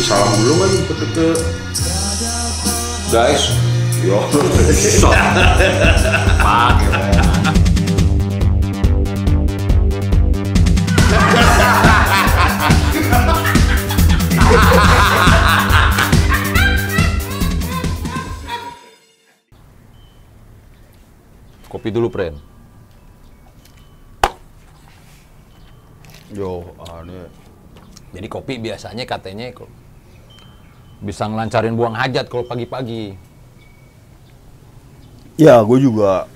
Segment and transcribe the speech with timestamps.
[0.00, 1.28] kasih salam dulu kan ke, ke
[3.12, 3.52] guys.
[4.00, 4.16] Yo.
[21.68, 22.40] Kopi dulu, Pren.
[26.30, 27.26] yo aneh
[28.14, 29.66] Jadi kopi biasanya katanya kok
[31.00, 33.16] bisa ngelancarin buang hajat kalau pagi-pagi.
[35.34, 36.28] ya gue juga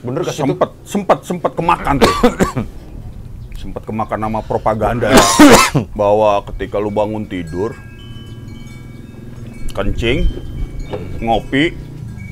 [0.00, 0.46] Bener gak sih itu?
[0.46, 2.14] sempet sempet sempet kemakan tuh
[3.60, 5.10] sempet kemakan nama propaganda
[5.98, 7.74] bahwa ketika lu bangun tidur
[9.72, 10.30] kencing
[11.18, 11.74] ngopi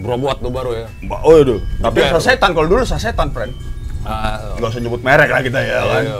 [0.00, 0.86] Berobot tuh baru ya.
[1.02, 3.50] mbak oh itu tapi sasetan kalau dulu sasetan friend
[4.00, 6.16] Ah, nggak usah nyebut merek lah kita ya kan iya.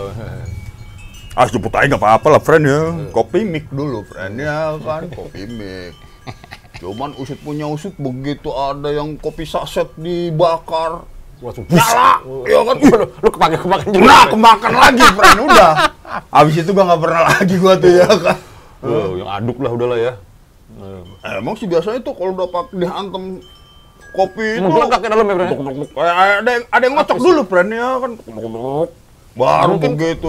[1.41, 2.81] Ah sebut aja nggak apa-apa lah friend ya
[3.17, 5.97] kopi mik dulu friend ya kan kopi mik
[6.85, 11.09] cuman usut punya usut begitu ada yang kopi saset dibakar
[11.41, 14.05] Langsung nyala ya kan lu, lu kepake kemakan juga.
[14.05, 15.39] Nah, kemakan lagi, friend.
[15.49, 15.73] Udah.
[16.29, 18.37] Abis itu gua nggak pernah lagi gua tuh ya kan.
[18.85, 20.13] Oh, yang aduk lah udahlah ya.
[21.25, 23.41] Eh, Emang sih biasanya tuh kalau udah pakai dihantem
[24.13, 24.85] kopi itu ke
[25.33, 25.49] Bro?
[25.49, 25.91] Duk, duk, duk.
[25.97, 26.13] Eh,
[26.45, 28.13] ada yang ada yang ngocok dulu, friend ya kan.
[29.33, 30.29] Baru begitu.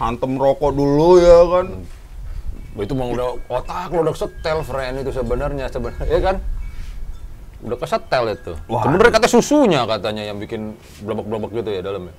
[0.00, 1.66] Hantem rokok dulu ya kan.
[2.70, 6.36] Wah, itu emang udah otak lo udah setel friend itu sebenarnya sebenarnya ya kan
[7.60, 8.86] udah kesetel itu Wah.
[8.86, 12.14] sebenarnya kata susunya katanya yang bikin blabak-blabak gitu ya dalamnya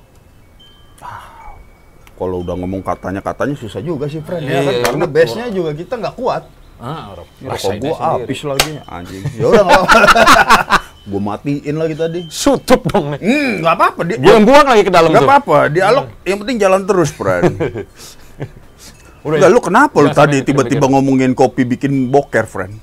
[2.13, 4.69] Kalau udah ngomong katanya-katanya susah juga sih, friend Iya, ya kan.
[4.69, 5.15] iya, Karena betul.
[5.17, 6.43] base-nya juga kita nggak kuat.
[6.77, 9.23] ah Rokok gua habis lagi anjing.
[9.33, 9.83] Ya udah nggak
[11.01, 12.19] Gua matiin lagi tadi.
[12.29, 13.99] sutup dong nih Hmm, nggak apa-apa.
[14.05, 17.09] Dia, gue yang buang lagi ke dalam Gak tuh apa-apa, dialog yang penting jalan terus,
[17.09, 17.57] friend.
[19.25, 19.53] Udah Enggak, ya?
[19.53, 22.77] lu kenapa lu Nggak tadi tiba-tiba ngomongin kopi bikin boker, friend?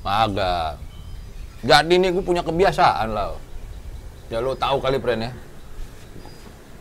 [0.00, 0.80] agak
[1.60, 3.36] jadi nih gue punya kebiasaan lah
[4.26, 5.30] ya lo tahu kali friend ya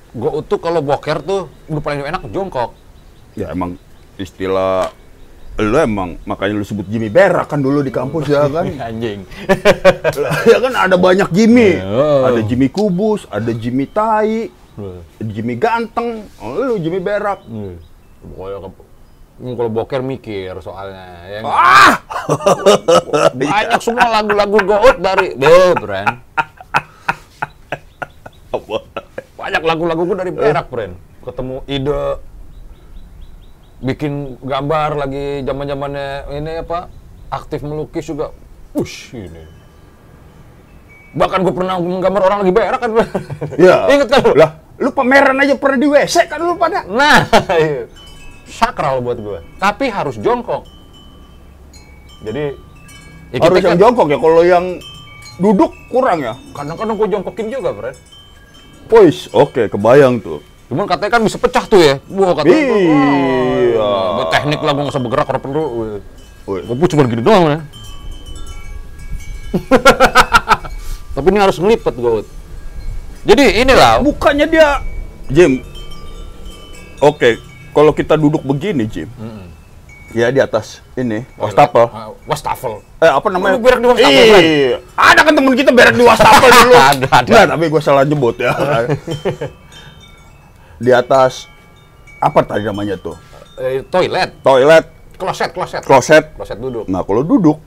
[0.10, 2.74] gue tuh kalau boker tuh udah paling enak jongkok
[3.38, 3.78] Ya emang
[4.16, 4.90] istilah
[5.60, 8.64] lu emang makanya lu sebut Jimmy Berak kan dulu di kampus ya kan?
[8.88, 9.28] anjing
[10.48, 11.76] ya kan ada banyak Jimmy.
[11.84, 12.32] Oh.
[12.32, 14.48] Ada Jimmy Kubus, ada Jimmy Tai,
[15.20, 17.44] Jimmy Ganteng, oh, lu Jimmy Berak.
[18.20, 18.72] pokoknya
[19.40, 21.56] Hmm, kalau boker mikir soalnya ya nggak?
[21.56, 21.96] Ah!
[23.40, 26.20] banyak semua lagu-lagu gout dari deh brand
[29.40, 30.94] banyak lagu-lagu gue dari berak brand
[31.24, 32.04] ketemu ide
[33.80, 36.92] bikin gambar lagi zaman zamannya ini apa
[37.30, 38.36] aktif melukis juga
[38.72, 39.44] Ush, ini
[41.10, 42.92] bahkan gue pernah menggambar orang lagi berak kan
[43.58, 43.90] Ya.
[43.90, 44.38] inget kan lu?
[44.38, 46.86] Lah, lu pameran aja pernah di WC kan lu pada?
[46.86, 47.26] Nah,
[47.58, 47.90] iya.
[48.46, 49.42] sakral buat gue.
[49.58, 50.70] Tapi harus jongkok.
[52.22, 52.54] Jadi,
[53.34, 54.66] ya kita Harus yang kan- jongkok ya, kalau yang
[55.42, 56.38] duduk kurang ya.
[56.54, 57.98] kadang-kadang gue jongkokin juga, Fred.
[58.86, 60.46] Pois, oke, kebayang tuh.
[60.70, 61.98] Cuman katanya kan bisa pecah tuh ya.
[62.06, 62.54] Wah, katanya.
[64.00, 65.64] Oh, teknik lah, gue nggak usah bergerak kalau perlu.
[66.48, 66.60] Woi.
[66.66, 67.60] Gue cuma gini doang ya.
[71.16, 72.24] Tapi ini harus ngelipet gue.
[73.28, 74.00] Jadi inilah.
[74.00, 74.80] Bukannya dia
[75.30, 75.62] Jim.
[77.00, 77.40] Oke,
[77.72, 79.08] kalau kita duduk begini, Jim.
[80.10, 81.86] Ya di atas ini, wastafel.
[81.94, 82.82] Ah, Wastafel.
[82.98, 83.56] Eh apa namanya?
[83.56, 84.26] Lu berak di wastafel?
[84.42, 84.78] Iya.
[84.98, 86.74] Ada kan temen kita berak di wastafel dulu.
[86.74, 87.30] Ada, ada.
[87.30, 88.52] Nggak, tapi gue salah nyebut ya.
[90.84, 91.46] di atas
[92.18, 93.14] apa tadi namanya tuh?
[93.60, 94.30] Eh, toilet.
[94.40, 95.84] Toilet, Kloset, kloset.
[95.84, 96.24] kloset.
[96.32, 96.88] Kloset duduk.
[96.88, 97.60] Nah, kalau duduk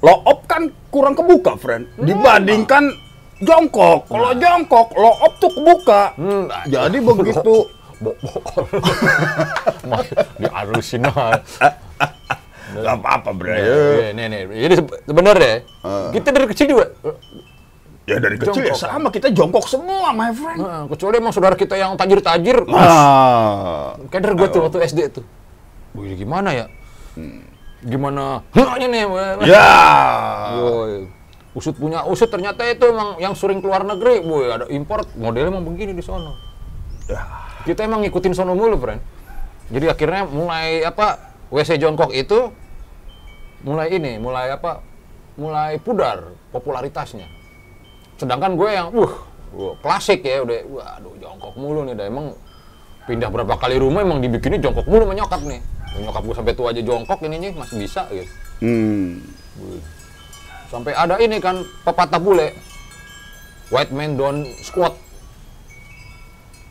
[0.00, 1.90] low up kan kurang kebuka, friend.
[1.96, 2.94] Dibandingkan
[3.40, 4.06] jongkok.
[4.06, 6.14] Kalau jongkok, low up tuh kebuka.
[6.14, 7.54] Hmm, Jadi begitu
[8.04, 8.62] Bokol.
[10.40, 11.66] Diharusin aja.
[12.74, 13.54] Gak apa-apa, bre.
[13.54, 14.40] Iya, nih, nih.
[14.60, 15.52] Jadi sebe- sebenarnya
[16.10, 16.86] kita dari kecil juga.
[18.04, 20.60] Ya dari kecil ya Jongkok, sama kita jongkok semua, my friend.
[20.60, 22.68] Nah, kecuali emang saudara kita yang tajir-tajir.
[22.68, 23.96] Ah.
[24.12, 25.24] Dari gue tuh waktu SD tuh.
[25.96, 26.66] Wih, gimana ya?
[27.80, 28.44] Gimana?
[28.52, 29.08] Hanya nih.
[29.48, 29.68] Ya.
[30.60, 31.08] Woy.
[31.56, 34.20] Usut punya usut ternyata itu emang yang sering keluar negeri.
[34.20, 36.36] Boy, ada import modelnya emang begini di sono.
[37.64, 39.00] Kita emang ngikutin sono mulu, friend.
[39.72, 41.32] Jadi akhirnya mulai apa?
[41.48, 42.52] WC jongkok itu
[43.64, 44.84] mulai ini, mulai apa?
[45.40, 47.43] Mulai pudar popularitasnya.
[48.14, 49.12] Sedangkan gue yang uh,
[49.54, 52.26] wah, klasik ya udah waduh jongkok mulu nih dah emang
[53.04, 55.60] pindah berapa kali rumah emang dibikinnya jongkok mulu sama nyokap nih.
[55.94, 58.32] Nyokap gue sampai tua aja jongkok ini nih masih bisa gitu.
[58.62, 59.22] Hmm.
[60.70, 62.50] Sampai ada ini kan pepatah bule.
[63.72, 64.94] White man don't squat.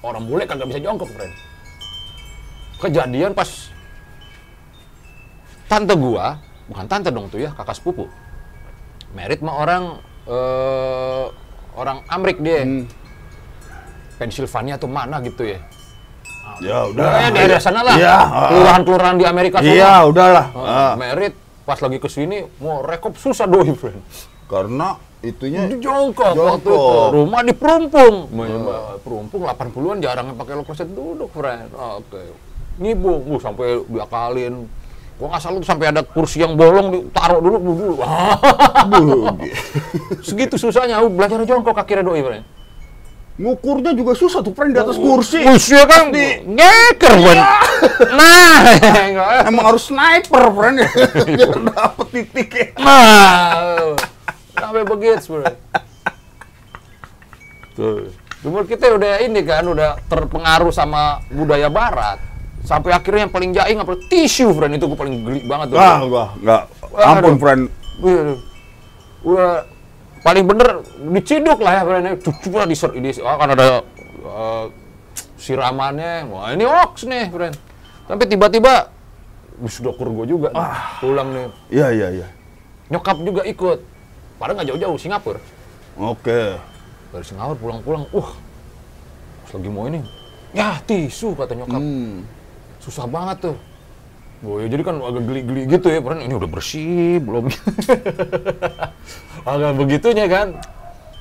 [0.04, 1.31] Orang bule kagak bisa jongkok, friend.
[2.84, 3.48] Kejadian pas
[5.72, 6.36] tante gua,
[6.68, 8.12] bukan tante dong tuh ya, kakak sepupu.
[9.16, 11.24] Merit sama orang eh
[11.74, 12.64] orang Amrik dia.
[12.64, 12.86] Hmm.
[14.14, 15.60] Pennsylvania atau mana gitu ya.
[16.62, 17.98] Ya Udah, daerah sana lah.
[17.98, 18.48] Ah.
[18.54, 19.74] Kelurahan-kelurahan di Amerika sana.
[19.74, 20.46] Iya, udahlah.
[20.54, 20.94] Ah, Ah.
[20.96, 21.34] Merit
[21.66, 24.00] pas lagi ke sini mau rekop susah doi, friend.
[24.46, 27.10] Karena itunya Di jongkok waktu Jongkok.
[27.10, 27.16] itu.
[27.16, 28.16] Rumah di Perumpung.
[28.30, 28.96] Oh.
[29.02, 31.74] Perumpung 80-an jarang yang pakai low closet duduk, friend.
[31.74, 32.22] Oke.
[32.78, 34.69] Ngibung, uh, sampai diakalin.
[35.24, 37.96] Gua nggak salah tuh sampai ada kursi yang bolong ditaruh dulu dulu.
[40.28, 42.44] Segitu susahnya uh, belajar jongkok akhirnya doi, friend.
[43.40, 45.40] ngukurnya juga susah tuh friend di atas kursi.
[45.48, 47.40] Usia kan Di- ngeker, friend.
[48.20, 48.68] Nah,
[49.00, 49.28] enggak.
[49.48, 50.90] Emang harus sniper friend ya.
[51.31, 52.68] Biar dapet titiknya.
[52.84, 53.96] Nah,
[54.60, 55.56] sampai begitu sebenarnya.
[57.80, 58.12] Tuh.
[58.44, 62.32] Umur kita udah ini kan, udah terpengaruh sama budaya barat.
[62.63, 64.00] Sampai akhirnya yang paling jaing apa?
[64.07, 64.80] Tisu, friend.
[64.80, 65.77] Itu gue paling geli banget tuh.
[65.77, 66.63] Wah, gua enggak.
[66.95, 67.62] Ampun friend.
[68.00, 68.39] Wih,
[69.24, 69.68] Udah
[70.24, 72.04] paling bener diciduk lah ya friend.
[72.24, 73.68] Coba di, di oh, kan ada
[74.24, 74.65] eh,
[75.36, 76.31] siramannya.
[76.31, 77.56] Wah, ini hoax nih, friend.
[78.07, 78.92] Sampai tiba-tiba
[79.59, 80.68] wis dokter gue juga nih,
[81.04, 81.48] pulang nih.
[81.71, 82.27] Iya, iya, iya.
[82.89, 83.80] Nyokap juga ikut.
[84.39, 85.39] Padahal nggak jauh-jauh, Singapura.
[86.00, 86.57] Oke.
[87.12, 90.01] Dari Singapura pulang-pulang, pas lagi mau ini,
[90.56, 91.77] ya tisu kata nyokap.
[91.77, 92.43] Hmm.
[92.83, 93.57] Susah banget tuh.
[94.44, 97.47] Oh, ya jadi kan agak geli-geli gitu ya, padahal ini udah bersih, belum.
[99.56, 100.59] agak begitunya kan.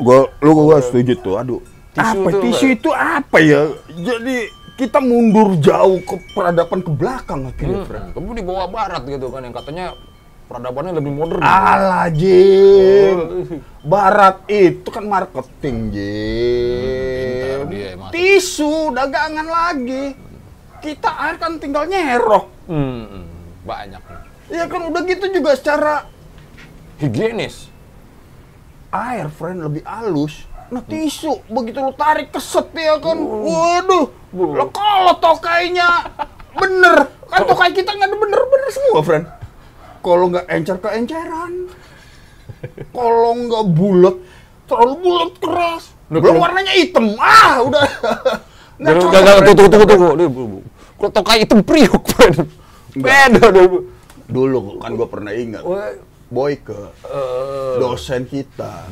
[0.02, 1.38] Gua lu gua setuju tuh.
[1.38, 1.62] Aduh.
[1.94, 3.68] Tisu apa tuh, tisu itu apa ya?
[3.94, 8.10] Jadi kita mundur jauh ke peradaban ke belakang akhirnya, friend.
[8.10, 9.94] Kamu di bawah barat gitu kan, yang katanya
[10.50, 11.44] peradabannya lebih modern.
[11.44, 13.16] Alah, Jim.
[13.16, 13.28] Oh.
[13.86, 17.58] Barat itu kan marketing, Jim.
[18.00, 18.10] Mas.
[18.10, 20.31] Tisu, dagangan lagi.
[20.82, 22.50] Kita air kan tinggal nyerok.
[22.67, 23.25] Hmm, hmm,
[23.62, 24.02] banyak.
[24.50, 26.11] Ya kan udah gitu juga secara
[26.99, 27.70] Higienis.
[28.93, 30.44] air, friend, lebih halus.
[30.69, 33.17] Nah, tisu, begitu lu tarik keset ya kan.
[33.17, 34.52] Waduh, Bu.
[34.52, 36.12] lo kalau tokainya
[36.52, 37.08] bener.
[37.29, 39.25] Kan tokai kita nggak ada bener-bener semua, friend.
[40.02, 41.73] Kalau nggak encer ke enceran.
[42.93, 44.17] Kalau nggak bulat,
[44.69, 45.84] terlalu bulat keras.
[46.12, 47.17] Nah, Belum warnanya hitam.
[47.17, 47.84] Ah, udah.
[48.82, 49.56] Gak, friend.
[49.56, 49.84] tunggu, tunggu,
[50.19, 50.58] tunggu.
[51.04, 52.04] Tokai hitam priuk.
[52.94, 53.78] Beda deh, Bu.
[54.25, 55.62] Dulu kan gue pernah ingat.
[56.28, 56.72] Boy ke
[57.04, 58.87] eh, dosen kita.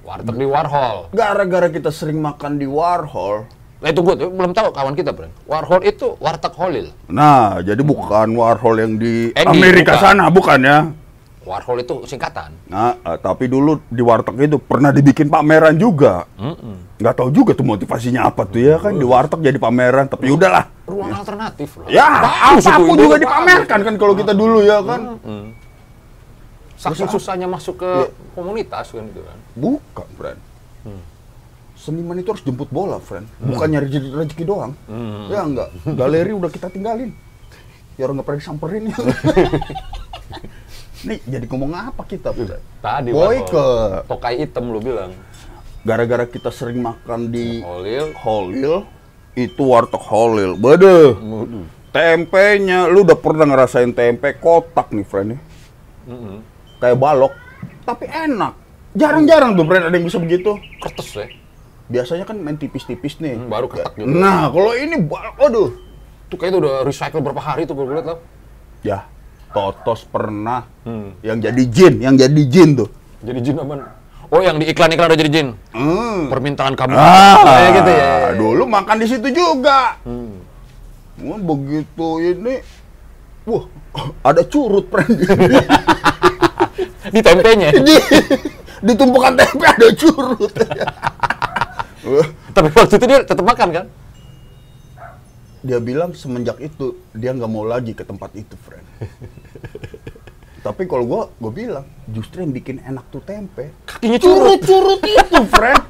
[0.00, 1.08] warteg di Warhol.
[1.10, 3.46] Gara-gara kita sering makan di Warhol,
[3.80, 5.32] Nah, itu gue belum tahu kawan kita, friend.
[5.46, 6.92] Warhol itu warteg Holil.
[7.06, 10.04] Nah, jadi bukan Warhol yang di Eh, di- Amerika bukan.
[10.04, 10.78] sana, bukan ya?
[11.50, 12.54] Warhol itu singkatan.
[12.70, 16.22] Nah, eh, tapi dulu di warteg itu pernah dibikin pameran juga.
[17.02, 20.06] Nggak tahu juga tuh motivasinya apa tuh ya kan di warteg jadi pameran.
[20.06, 20.70] Tapi udahlah.
[20.86, 21.90] Ruang alternatif loh.
[21.90, 23.24] Ya, Bagus itu, apa pun juga bagus.
[23.26, 25.18] dipamerkan kan kalau kita dulu ya kan.
[26.78, 27.90] Saking susahnya masuk ke
[28.32, 29.38] komunitas kan gitu kan.
[29.58, 30.38] Bukan, friend.
[31.74, 33.26] Seniman itu harus jemput bola, friend.
[33.42, 34.72] Bukan nyari rezeki doang.
[35.26, 35.74] Ya enggak.
[35.82, 37.10] Galeri udah kita tinggalin.
[37.98, 38.82] Ya orang nggak pernah disamperin.
[41.00, 42.60] Nih, jadi ngomong apa kita, friend?
[42.80, 43.64] Tadi Boy ke
[44.04, 45.12] Tokai hitam lu bilang.
[45.80, 48.12] gara-gara kita sering makan di Holil.
[48.20, 48.84] Holil
[49.32, 50.52] itu warteg Holil.
[50.60, 51.16] Waduh.
[51.88, 55.38] Tempenya, lu udah pernah ngerasain tempe kotak nih, friend ya?
[56.06, 56.44] Mm-mm.
[56.78, 57.32] Kayak balok,
[57.82, 58.54] tapi enak.
[58.92, 60.54] Jarang-jarang tuh, friend, ada yang bisa begitu.
[60.78, 61.26] Kertes ya.
[61.90, 63.40] Biasanya kan main tipis-tipis nih.
[63.40, 64.06] Hmm, baru ketak gitu.
[64.06, 65.74] Nah, kalau ini, ba- aduh.
[66.30, 68.18] Itu kayaknya udah recycle berapa hari tuh gue liat tau.
[68.86, 69.10] Ya,
[69.50, 71.14] Totos pernah Hmm.
[71.20, 72.88] yang jadi jin, yang jadi jin tuh.
[73.20, 73.98] Jadi jin apa?
[74.30, 75.48] Oh yang di iklan-iklan udah jadi jin.
[75.74, 76.30] Hmm.
[76.30, 76.94] Permintaan kamu.
[76.94, 78.12] Ah, Kayak gitu ya.
[78.38, 79.98] Dulu makan di situ juga.
[80.06, 80.38] Hmm.
[81.20, 82.62] Wah, begitu ini,
[83.44, 83.66] wah,
[84.30, 85.18] ada curut, friend.
[87.10, 87.74] Di tempenya.
[87.86, 87.96] di,
[88.80, 90.52] di tumpukan tempe ada curut.
[92.50, 93.86] Tapi waktu itu dia tetap makan kan?
[95.60, 98.80] dia bilang semenjak itu dia nggak mau lagi ke tempat itu, friend.
[100.60, 103.72] Tapi kalau gua, gua bilang justru yang bikin enak tuh tempe.
[103.88, 104.60] Kakinya curut.
[104.60, 105.82] Curut-curut itu, friend.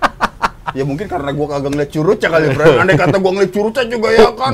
[0.79, 2.75] ya mungkin karena gua kagak ngeliat curutnya kali, friend.
[2.79, 4.53] Andai kata gua ngeliat curutnya juga ya kan.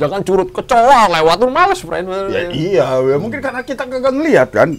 [0.00, 2.06] Jangan curut kecoa lewat tuh males, friend.
[2.32, 4.72] Ya iya, ya mungkin karena kita kagak ngeliat kan.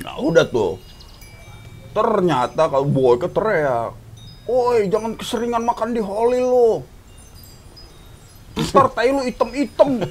[0.00, 0.80] Nah udah tuh.
[1.92, 3.92] Ternyata kalau boy ke teriak,
[4.48, 6.80] Woi jangan keseringan makan di Holly lo.
[8.56, 10.08] Ntar tai lu item-item.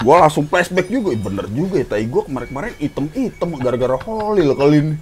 [0.00, 4.76] Gua langsung flashback juga, bener juga ya tai gua kemarin-kemarin item-item gara-gara Holly lo kali
[4.80, 4.96] ini.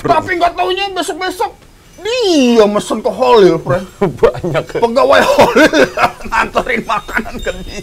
[0.00, 1.52] Tapi nggak taunya besok-besok
[2.04, 3.86] dia mesen ke Holly, friend.
[4.20, 4.64] Banyak.
[4.78, 5.66] Pegawai Holly
[6.28, 7.82] nganterin makanan ke dia.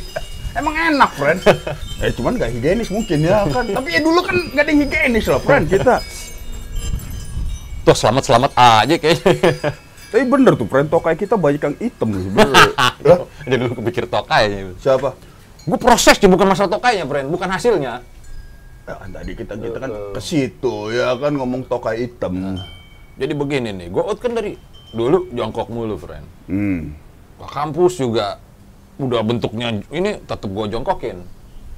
[0.52, 1.40] emang enak, friend.
[2.04, 3.66] eh cuman nggak higienis mungkin ya kan.
[3.66, 6.04] Tapi ya dulu kan nggak ada higienis loh, friend kita.
[7.82, 9.32] Tuh selamat-selamat aja kayaknya.
[10.12, 12.76] Tapi bener tuh, friend tokai kita banyak yang sebenarnya.
[13.00, 14.76] Lah, Jadi lu kepikir tokainya.
[14.76, 15.16] Siapa?
[15.72, 18.04] Gue prosesnya bukan masalah tokainya, friend, bukan hasilnya.
[18.84, 22.60] Ya, kan tadi kita kita kan ke situ ya kan ngomong tokai hitam.
[23.16, 24.60] Jadi begini nih, gue out kan dari
[24.92, 26.28] dulu jongkok mulu, friend.
[26.52, 26.92] Hmm.
[27.40, 28.44] Ke kampus juga
[29.00, 31.24] udah bentuknya ini tetep gue jongkokin.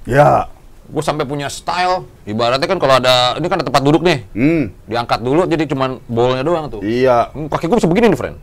[0.09, 0.49] Ya.
[0.89, 2.09] Gue sampai punya style.
[2.25, 4.73] Ibaratnya kan kalau ada ini kan ada tempat duduk nih, Hmm.
[4.89, 6.81] diangkat dulu jadi cuman bolnya doang tuh.
[6.81, 7.29] Iya.
[7.29, 8.37] Hmm, Kaki gue bisa begini nih, friend.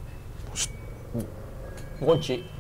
[1.99, 2.60] Kunci.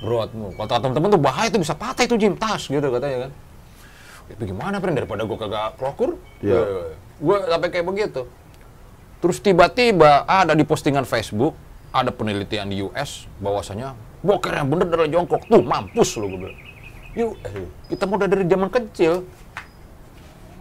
[0.00, 3.32] Bro, kata teman-teman tuh bahaya tuh bisa patah itu Jim tas gitu katanya kan.
[4.32, 4.96] Itu gimana, friend?
[4.96, 6.16] Daripada gue kagak klokur.
[6.40, 6.96] Iya.
[7.20, 8.22] Gue sampai kayak begitu.
[9.20, 11.52] Terus tiba-tiba ada di postingan Facebook,
[11.92, 13.92] ada penelitian di US bahwasanya
[14.24, 15.44] boker yang bener adalah jongkok.
[15.44, 16.58] Tuh, mampus lu gue bilang.
[17.10, 19.26] Yuk, eh, kita mau dari zaman kecil.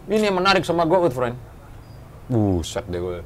[0.09, 1.37] Ini yang menarik sama gue, friend.
[2.27, 3.21] Buset deh gue.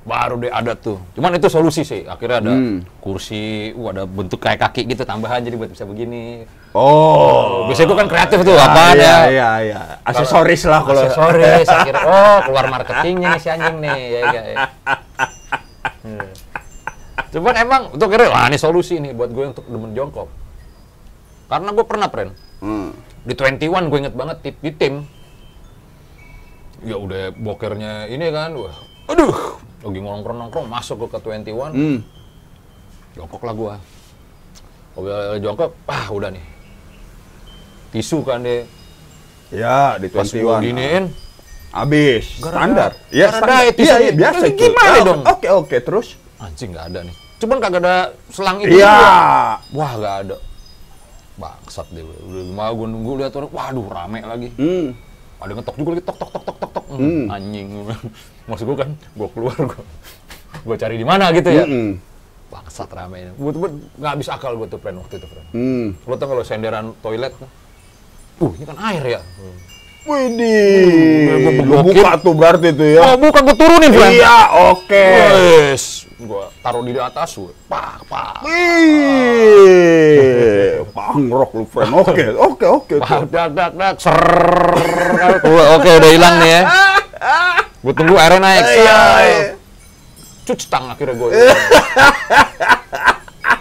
[0.00, 0.96] Baru deh ada tuh.
[1.12, 2.08] Cuman itu solusi sih.
[2.08, 2.80] Akhirnya ada Hmm.
[3.04, 6.48] kursi, uh, ada bentuk kayak kaki gitu tambahan jadi buat bisa begini.
[6.72, 7.68] Oh.
[7.68, 9.16] Biasanya gue kan kreatif tuh, Ah, apa iya, ya?
[9.28, 9.80] iya, iya.
[10.00, 11.04] Aksesoris lah kalau.
[11.04, 11.68] aksesoris.
[11.76, 14.00] Akhirnya, oh keluar marketingnya nih si anjing nih.
[14.00, 14.56] Ya, ya, ya.
[16.00, 16.28] Hmm.
[17.30, 20.32] Cuman emang untuk kira wah ini solusi nih buat gue untuk demen jongkok.
[21.46, 22.32] Karena gue pernah, friend.
[22.64, 22.96] Hmm.
[23.20, 24.94] Di 21 gue inget banget di, di tim.
[26.80, 28.72] Ya udah bokernya ini kan, wah,
[29.10, 29.34] aduh,
[29.80, 31.98] lagi nongkrong-nongkrong masuk gue ke 21, Hmm.
[33.12, 33.74] jongkok lah gue.
[34.96, 36.44] Udah jongkok, ah udah nih.
[37.90, 38.62] Tisu kan deh,
[39.50, 40.62] Ya, di pas gue 21.
[40.62, 41.04] giniin,
[41.70, 42.38] Habis.
[42.40, 42.90] Gara-gara- Standar.
[43.08, 43.62] Gara-gara standar.
[43.64, 44.58] itu Iya, iya, biasa itu.
[44.60, 45.20] gimana Ah, dong?
[45.24, 46.08] Oke, oke, terus?
[46.36, 47.16] anjing nggak ada nih.
[47.36, 48.74] Cuman kagak ada selang itu.
[48.74, 48.94] Iya.
[49.70, 50.36] Wah nggak ada.
[51.36, 52.02] Bangsat deh.
[52.02, 54.48] Udah mau gue nunggu lihat orang, waduh rame lagi.
[54.52, 54.92] Hmm.
[55.40, 56.84] Ada ngetok juga lagi tok tok tok tok tok tok.
[56.92, 57.24] Hmm.
[57.32, 57.68] Anjing.
[58.48, 59.82] Maksud gue kan, gue keluar gue.
[60.66, 61.62] Gue cari di mana gitu ya.
[61.64, 61.96] Mm-mm.
[62.50, 63.32] Bangsat rame.
[63.38, 63.60] Gue tuh
[63.96, 65.48] nggak habis akal gue tuh friend waktu itu friend.
[65.54, 65.86] Hmm.
[66.04, 67.32] Lo tau kalau senderan toilet,
[68.42, 69.20] uh ini kan air ya.
[70.00, 71.28] Widih.
[71.28, 71.84] gua Lu begokin.
[71.92, 73.00] buka tuh berarti tuh ya.
[73.04, 74.14] Oh bukan gue turunin friend.
[74.16, 74.38] Iya,
[74.74, 75.06] oke.
[75.70, 75.84] Wes,
[76.18, 77.30] gue taruh di atas,
[77.68, 78.42] pak pak.
[78.42, 78.58] Wih,
[81.20, 81.92] pangrok lu friend.
[81.92, 82.94] Oke, oke, oke.
[83.28, 83.94] Dak dak dak.
[85.76, 86.62] Oke udah hilang nih ya.
[87.80, 88.64] Gue tunggu airnya naik.
[88.64, 89.52] Iya, iya.
[90.48, 91.30] Cuci tang akhirnya gue.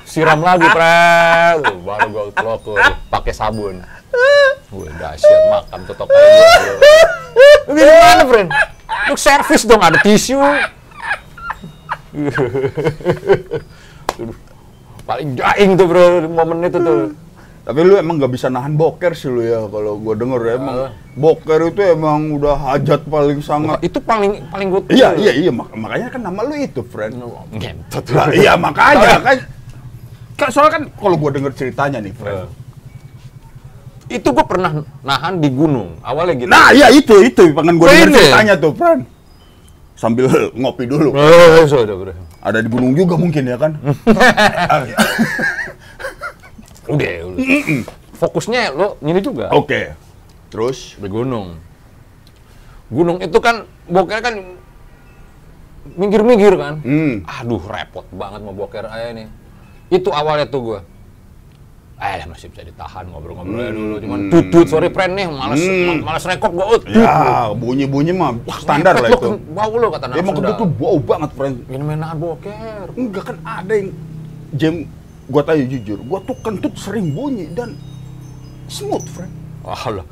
[0.08, 0.68] Siram lagi.
[0.68, 2.80] Tuh, Baru gue klokur
[3.12, 3.84] pakai sabun.
[4.72, 6.24] Gue dahsyat makan tuh gue.
[7.68, 8.50] Lu gimana, friend?
[9.12, 10.40] Lu servis dong, ada tisu.
[15.06, 17.14] Paling jaing tuh bro, momen itu tuh.
[17.70, 20.76] Tapi lu emang nggak bisa nahan boker sih lu ya kalau gua denger ya emang
[20.80, 20.92] Ah.
[21.14, 23.78] boker itu emang udah hajat paling sangat.
[23.80, 27.22] Itu paling paling gue Iya iya iya mak- makanya kan nama lu itu friend.
[27.54, 28.10] Ngentot.
[28.10, 29.38] Lah, iya makanya kan.
[30.34, 32.50] Kan soalnya kan kalau gua denger ceritanya nih friend.
[34.10, 34.74] itu gue pernah
[35.06, 36.50] nahan di gunung awalnya gitu.
[36.50, 39.06] Nah iya itu itu pengen gua denger ceritanya tuh friend.
[39.94, 40.26] Sambil
[40.58, 41.14] ngopi dulu.
[41.14, 41.62] Oh.
[42.42, 43.78] Ada di gunung juga mungkin ya kan.
[46.90, 47.46] Udah, udah.
[48.14, 49.96] Fokusnya lo ini juga Oke.
[50.50, 51.56] Terus di gunung.
[52.90, 54.34] Gunung itu kan boker kan
[55.96, 56.82] minggir-minggir kan.
[56.82, 57.24] Hmm.
[57.26, 59.28] Aduh repot banget mau boker aja nih.
[59.90, 60.80] Itu awalnya tuh gue.
[62.00, 63.96] Eh masih bisa ditahan ngobrol-ngobrol aja dulu.
[64.00, 66.00] Cuman tutut sorry friend nih, males Hmm.
[66.00, 66.66] males rekod gue.
[66.66, 66.82] ut.
[66.88, 69.36] ya bunyi-bunyi mah standar lah itu.
[69.52, 70.56] Bau lo kata Emang sudah.
[70.56, 71.56] itu tuh bau banget friend.
[71.68, 72.86] Ini main nahan boker.
[72.96, 73.90] Enggak kan ada yang
[74.56, 74.74] jam
[75.30, 77.78] gua tanya jujur, gua tuh kentut sering bunyi dan
[78.66, 79.32] smooth, friend.
[79.62, 80.06] Ah lah.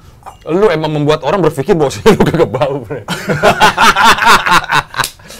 [0.45, 3.01] Lu emang membuat orang berpikir bahwa lu kagak bau, Bre.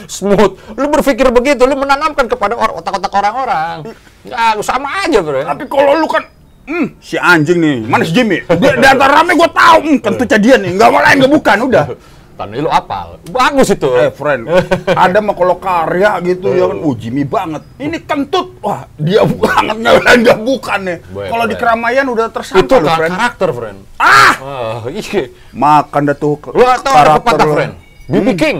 [0.08, 0.78] Smooth.
[0.80, 3.92] Lu berpikir begitu, lu menanamkan kepada or- otak-otak orang-orang.
[4.24, 5.44] Ya, lu sama aja, Bre.
[5.44, 6.24] Tapi kalau lu kan
[6.68, 8.44] Hmm, si anjing nih, mana si Jimmy?
[8.44, 11.58] Di, di antara rame gua tahu, hmm, kentutnya dia nih, nggak mau lain, nggak bukan,
[11.64, 11.86] udah.
[12.38, 13.18] Tandanya lu apal.
[13.28, 13.90] Bagus itu.
[13.92, 14.46] Eh, friend,
[14.88, 17.66] ada mah kalau karya gitu ya kan, oh Jimmy banget.
[17.76, 20.98] Ini kentut, wah dia banget nggak lain, nggak bukan nih.
[21.08, 23.12] Boleh, Kalau di keramaian udah itu tersangka lu, ka- friend.
[23.12, 23.78] karakter, friend.
[23.98, 25.34] Ah, Ah, iya.
[25.50, 27.74] makan dah tuh Lu tau ada pepatah, friend?
[28.06, 28.58] BB King.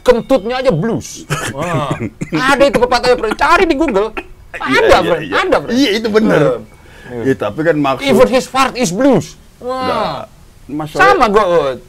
[0.00, 1.22] Kentutnya aja blues.
[1.52, 1.94] Wah.
[2.32, 3.36] ada itu pepatahnya, friend.
[3.36, 4.10] Cari di Google.
[4.50, 5.22] Iya, Ada, iya, friend.
[5.22, 5.34] iya.
[5.38, 5.76] Ada, friend.
[5.78, 6.42] Iya, itu bener.
[7.22, 9.38] Iya, tapi kan maksud Even his fart is blues.
[9.60, 10.26] Wah.
[10.90, 11.86] Sama gue.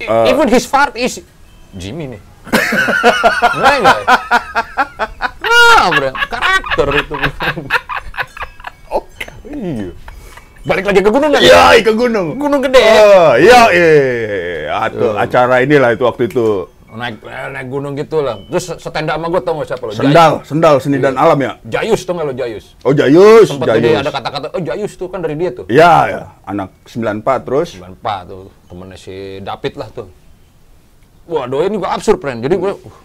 [0.00, 0.30] Eh.
[0.32, 1.20] Even his fart is
[1.76, 2.20] Jimmy nih.
[3.52, 3.98] Enggak enggak.
[5.40, 7.14] Nah, bro, karakter itu.
[8.88, 9.28] Oke.
[9.44, 9.88] Iya.
[10.60, 11.42] Balik lagi ke gunung nggak?
[11.44, 12.26] Iya, ke gunung.
[12.36, 12.80] Gunung gede.
[12.80, 13.90] Oh, iya, iya.
[14.76, 16.68] Atau acara inilah itu waktu itu.
[16.90, 18.34] Naik eh, naik gunung gitu lah.
[18.50, 19.92] Terus setenda sama gue tau nggak siapa lo?
[19.94, 21.54] Sendal, sendal seni dan alam ya.
[21.62, 22.64] Jayus tau nggak lo Jayus?
[22.82, 24.02] Oh, Jayus, Sempat jadi Jayus.
[24.02, 25.64] ada kata-kata, oh Jayus tuh kan dari dia tuh.
[25.70, 26.22] Iya, ya.
[26.42, 27.68] Anak 94 terus.
[27.78, 30.06] 94 tuh, temennya si David lah tuh.
[31.26, 32.42] Wah, doi ini gua absurd, friend.
[32.42, 32.98] Jadi gue, uh,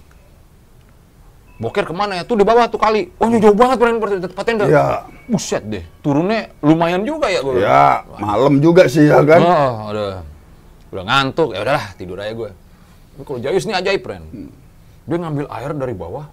[1.57, 2.23] boker ke mana ya?
[2.25, 3.09] Tuh di bawah tuh kali.
[3.17, 3.97] Oh, jauh banget, friend,
[4.29, 4.65] tempat tenda.
[4.69, 4.85] Iya.
[5.25, 7.65] Buset deh, turunnya lumayan juga ya gue.
[7.65, 9.41] Ya, malam juga sih ya kan.
[9.41, 10.21] Oh, udah,
[10.93, 11.57] udah ngantuk.
[11.57, 12.49] Ya udahlah, tidur aja gue.
[13.17, 14.25] Tapi kalau Jayus ini ajaib, friend.
[15.05, 16.25] Dia ngambil air dari bawah,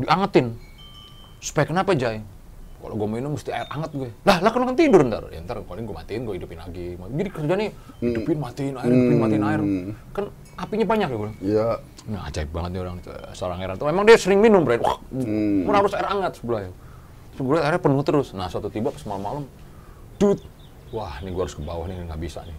[0.00, 0.56] diangetin.
[1.40, 2.24] Supaya kenapa, Jay?
[2.76, 4.12] Kalau gue minum mesti air hangat gue.
[4.28, 5.26] Lah, lah kan tidur ntar.
[5.32, 6.94] Ya ntar paling gue matiin, gue hidupin lagi.
[7.00, 7.66] Jadi kerjanya
[8.04, 9.60] hidupin, matiin air, hidupin, matiin air.
[10.12, 10.24] Kan
[10.60, 11.30] apinya banyak ya gue.
[11.40, 11.68] Iya.
[12.06, 12.96] Nah, ajaib banget nih orang
[13.34, 13.88] seorang heran tuh.
[13.90, 14.78] Emang dia sering minum, Bro.
[14.78, 15.66] Wah, Hmm.
[15.72, 16.70] harus air hangat sebelahnya.
[17.36, 18.32] Gue airnya penuh terus.
[18.32, 19.44] Nah, suatu tiba pas malam-malam,
[20.20, 20.40] dut.
[20.94, 22.56] Wah, ini gue harus ke bawah nih, nggak bisa nih.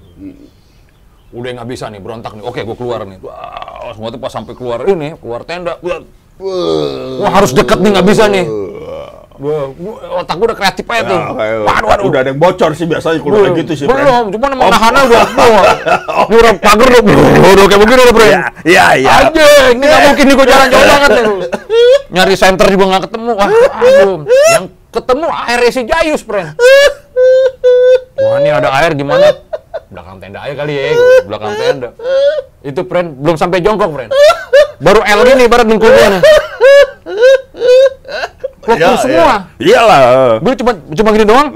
[1.32, 2.44] Udah nggak bisa nih, berontak nih.
[2.44, 3.18] Oke, gue keluar nih.
[3.24, 5.80] Wah, semua tuh pas sampai keluar ini, keluar tenda.
[5.80, 6.04] Wah,
[7.24, 8.46] wah harus deket nih, nggak bisa nih.
[9.38, 11.20] Wah, gua- otak gue udah kreatif aja tuh.
[11.38, 12.06] Ya, Waduh, waduh.
[12.10, 13.86] Udah ada yang bocor sih biasanya kalau kayak gitu sih.
[13.86, 15.24] Belum, cuma emang nahannya udah.
[16.28, 18.26] Ini udah pagar udah kayak begini udah, Bro.
[18.66, 19.10] Iya, iya.
[19.22, 21.26] Anjing, ini nggak mungkin nih gue jalan jauh banget nih.
[22.10, 23.32] Nyari center juga nggak ketemu.
[23.38, 24.18] Wah, aduh.
[24.50, 26.50] Yang ketemu air si Jayus, friend.
[28.18, 29.30] Wah, ini ada air gimana?
[29.88, 30.92] Belakang tenda aja kali ya,
[31.30, 31.90] belakang tenda.
[32.66, 34.12] Itu, friend, belum sampai jongkok, friend.
[34.82, 36.22] Baru L gini, barat dengkulnya
[38.68, 38.74] nih.
[38.76, 39.34] Waktu Iya, semua.
[39.58, 39.68] iya.
[39.80, 40.02] Iyalah.
[40.38, 41.48] Gue cuma cuma gini doang.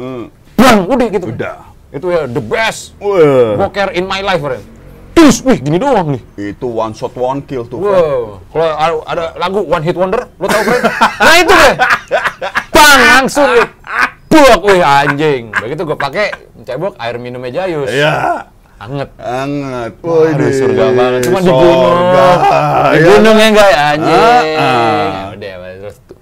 [0.53, 1.25] Bang, udah gitu.
[1.27, 1.57] Udah.
[1.91, 3.59] Itu ya the best Wah.
[3.59, 4.63] boker in my life, friend.
[5.11, 6.21] Terus, wih, gini doang nih.
[6.49, 7.77] Itu one shot one kill tuh.
[7.77, 10.81] Wow, kalau ada- lagu One Hit Wonder, lo tau kan?
[11.19, 11.73] nah itu deh,
[12.71, 13.67] bang langsung ya,
[14.25, 15.51] buak, wih anjing.
[15.51, 16.31] Begitu gue pakai
[16.63, 18.47] cebok air minumnya Jayus, Iya.
[18.79, 19.09] anget.
[19.19, 19.93] Anget.
[19.99, 21.21] Waduh, Wih, surga banget.
[21.27, 23.05] Cuma di gunung, di Iya.
[23.05, 24.15] gunung ya enggak ya anjing.
[24.15, 25.09] Ah, ah.
[25.11, 26.17] Ya udah, terus tu-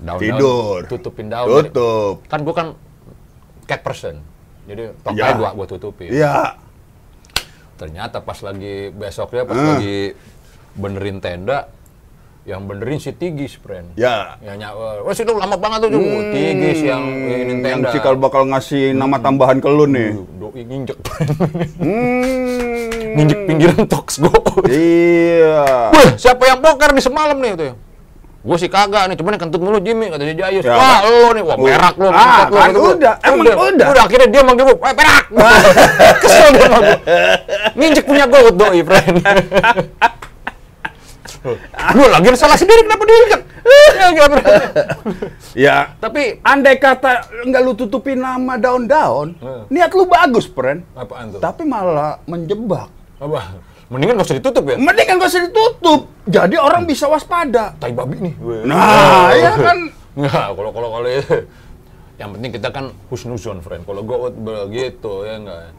[0.00, 0.80] Daun-daun, Tidur.
[0.88, 1.60] tutupin daun.
[1.62, 2.24] Tutup.
[2.26, 2.68] Kan gue kan
[3.64, 4.18] cat person,
[4.64, 5.02] jadi Ya.
[5.02, 6.08] toknya gua gua tutupin.
[6.08, 6.56] Iya.
[7.76, 9.76] Ternyata pas lagi besoknya pas Ah.
[9.76, 10.12] lagi
[10.72, 11.68] benerin tenda,
[12.42, 13.92] yang benerin si Tigis, friend.
[13.94, 14.40] Ya.
[14.40, 15.00] Ya nyawa.
[15.02, 16.30] Wah, situ lama banget tuh, hmm.
[16.30, 17.68] Tigis yang ini tenda.
[17.70, 20.16] Yang cikal bakal ngasih nama tambahan ke lu nih.
[20.34, 20.98] Doi nginjek.
[21.78, 22.88] Hmm.
[23.10, 24.32] nginjek pinggiran toks go.
[24.64, 25.90] Iya.
[25.90, 27.72] Wah, siapa yang poker nih semalam nih tuh?
[28.40, 30.64] Gue sih kagak nih, cuman kentut mulu Jimmy kata si Jayus.
[30.64, 32.96] Ya, Wah, lo nih, wah perak lo, Ah, kan gua.
[32.96, 33.14] udah.
[33.20, 33.86] Emang udah.
[33.86, 35.24] Udah akhirnya dia manggil gue, wah perak.
[36.18, 36.98] Kesel dia sama gue.
[37.76, 39.16] Nginjek punya gue doi, friend.
[41.90, 43.40] Lu lagi salah sendiri kenapa diinjek?
[43.96, 44.26] Ya.
[45.54, 45.76] Ya.
[45.96, 49.64] Tapi Andai kata nggak lu tutupin nama daun-daun, Hmm.
[49.68, 50.84] niat lu bagus, friend.
[50.92, 51.40] apaan tuh?
[51.40, 52.88] Tapi malah menjebak.
[53.16, 53.40] Apa?
[53.90, 54.76] Mendingan gak usah ditutup ya.
[54.78, 56.00] Mending kan gak usah ditutup.
[56.30, 57.74] Jadi orang bisa waspada.
[57.74, 58.34] Tai babi nih.
[58.62, 59.78] Nah, ya kan.
[60.18, 61.08] Enggak, kalau kalau kalau
[62.18, 63.82] yang penting kita kan husnuzon, friend.
[63.82, 65.72] Kalau gue begitu ya enggak.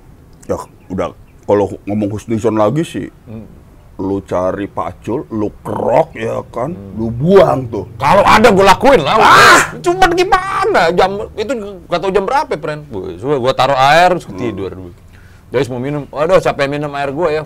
[0.50, 0.58] Ya
[0.89, 1.08] udah
[1.45, 3.08] kalau ngomong husnuzon lagi sih,
[4.02, 7.86] lu cari pacul, lu kerok ya kan, lu buang tuh.
[8.00, 9.19] Kalau ada gue lakuin lah.
[9.84, 10.89] Cuman gimana?
[10.95, 11.52] Jam itu
[11.91, 12.89] gak tau jam berapa, friend.
[12.89, 14.71] Gue gue taruh air terus tidur.
[15.52, 16.08] Jadi mau minum.
[16.10, 17.43] Waduh, capek minum air gue ya.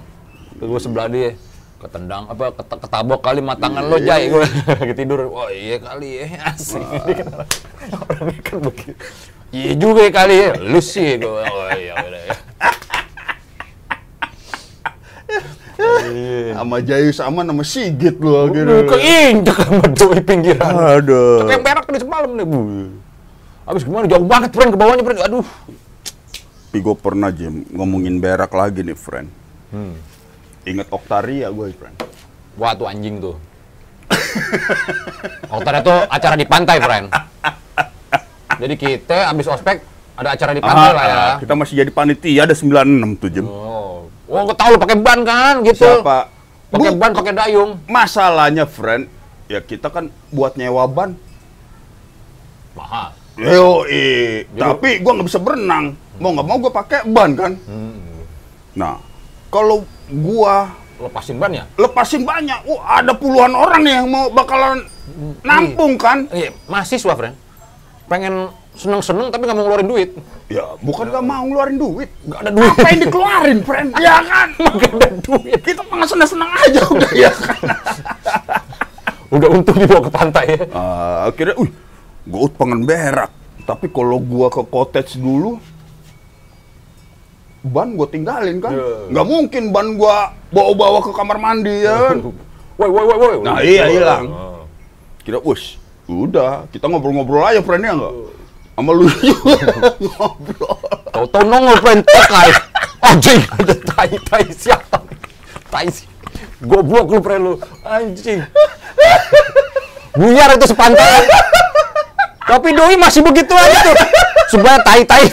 [0.58, 1.36] Gue sebelah dia.
[1.76, 4.42] Ketendang apa ket- ketabok kali matangan lo jay gue
[4.80, 5.28] lagi tidur.
[5.28, 6.82] Wah iya kali ya asik.
[7.92, 8.96] Orangnya kan begitu.
[9.50, 10.50] Iya juga ya kali ya.
[10.58, 11.44] Lu sih gue.
[11.44, 12.36] Oh iya udah ya.
[16.56, 18.88] Sama Jayu sama nama Sigit Udah akhirnya.
[18.88, 20.72] keinjek sama doi pinggiran.
[20.96, 21.44] Aduh.
[21.44, 22.60] Kayak perak nih semalam nih, Bu.
[23.66, 24.06] Abis gimana?
[24.06, 25.20] Jauh banget, friend, ke bawahnya, friend.
[25.22, 25.46] Aduh.
[26.66, 29.28] Tapi gue pernah Jim ngomongin berak lagi nih, friend.
[29.70, 30.00] Hmm.
[30.66, 31.98] Ingat Oktaria gue, friend.
[32.58, 33.38] Wah, tuh anjing tuh.
[35.48, 37.06] Oktar itu acara di pantai, friend.
[38.56, 39.78] Jadi kita abis ospek
[40.16, 41.26] ada acara di pantai Ah, lah ya.
[41.44, 43.46] Kita masih jadi panitia ada 96 tuh, Jim.
[43.46, 45.86] Oh, oh gue tahu lu pakai ban kan, gitu.
[45.86, 46.32] Siapa?
[46.72, 47.78] Pakai ban, pakai dayung.
[47.86, 49.12] Masalahnya, friend,
[49.52, 51.14] ya kita kan buat nyewa ban.
[52.76, 53.16] Mahal.
[53.36, 53.84] Yo,
[54.56, 56.00] tapi gua nggak bisa berenang.
[56.24, 57.52] Mau nggak mau gua pakai ban kan.
[57.68, 58.24] Hmm.
[58.80, 58.96] Nah,
[59.56, 61.68] kalau gua Lepasin ban ya?
[61.76, 64.80] lepasin banyak, wah ada puluhan orang nih yang mau bakalan
[65.44, 66.24] nampung kan.
[66.32, 67.36] Iya, mahasiswa, friend.
[68.08, 68.48] Pengen
[68.80, 70.16] seneng-seneng tapi nggak mau ngeluarin duit.
[70.48, 72.08] Ya, bukan nggak mau ngeluarin duit.
[72.24, 72.72] Nggak ada duit.
[72.80, 73.90] Apa yang dikeluarin, friend?
[74.08, 74.48] Ya kan?
[74.56, 75.60] Nggak ada duit.
[75.68, 77.60] Kita pengen senang-senang aja udah ya kan.
[79.36, 80.64] Udah untung dibawa ke pantai ya.
[80.72, 81.68] Ah, akhirnya, wih,
[82.24, 83.28] gue pengen berak.
[83.68, 85.60] Tapi kalau gua ke cottage dulu,
[87.66, 88.72] ban gua tinggalin kan.
[88.78, 89.10] Iya.
[89.10, 92.18] Nggak mungkin ban gua bawa-bawa ke kamar mandi ya kan.
[92.76, 93.36] Woi, woi, woi, woi.
[93.40, 94.28] Nah, iya, hilang.
[94.36, 94.68] Ah.
[95.24, 95.80] Kira, us,
[96.12, 98.14] udah, kita ngobrol-ngobrol aja friendnya nggak?
[98.76, 100.76] Sama lu juga ngobrol.
[101.08, 102.52] Tahu-tahu nongol friend tokai.
[103.00, 105.00] Anjing, ada tai tai siapa?
[105.72, 106.04] Tai si.
[106.68, 107.54] Goblok lu friend lu.
[107.88, 108.44] Anjing.
[110.20, 111.24] Buyar itu sepantai.
[112.44, 113.96] Tapi doi masih begitu aja tuh.
[114.52, 115.32] Sebelah tai tai.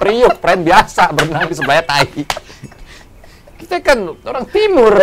[0.00, 2.08] Priuk friend biasa berenang di sebelah tai.
[3.60, 4.96] Kita kan orang timur.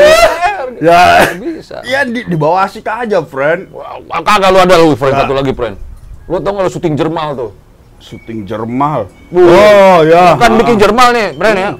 [0.81, 1.85] Ya, bisa.
[1.85, 3.69] ya di, di bawah asik aja, friend.
[3.69, 5.21] Wah, kagak lu ada lu friend Nah.
[5.23, 5.77] satu lagi friend.
[6.25, 7.51] Lu tau nggak lu syuting Jermal tuh?
[8.01, 9.05] Syuting Jermal.
[9.31, 10.33] Oh, ya.
[10.35, 11.71] Bukan bikin Jermal nih, Bren ya.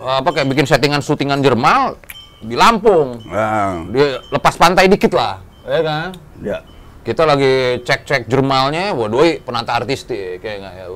[0.00, 2.00] Apa kayak bikin settingan syutingan Jermal
[2.40, 3.20] di Lampung.
[3.28, 6.08] Nah, Dia lepas pantai dikit lah, ya kan?
[6.40, 6.58] ya.
[7.06, 10.86] Kita lagi cek-cek Jermalnya, wah doi penata artistik kayak nggak ya,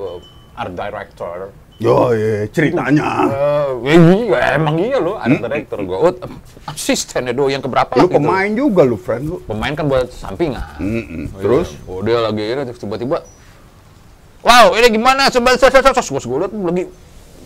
[0.55, 1.51] art director.
[1.81, 3.25] Yo, iya, ceritanya.
[3.25, 3.97] Eh,
[4.29, 5.97] iya, emang iya loh, art director gua.
[6.09, 6.13] Oh,
[6.69, 8.21] asistennya doi yang keberapa Lu gitu.
[8.21, 9.37] pemain juga lu, friend lu.
[9.49, 10.77] Pemain kan buat sampingan.
[10.77, 11.33] Mm-mm.
[11.33, 11.73] Oh, Terus?
[11.73, 11.89] iya.
[11.89, 13.17] oh dia lagi ini tiba-tiba
[14.41, 16.83] wow ini gimana coba sos sos sos gue lihat lagi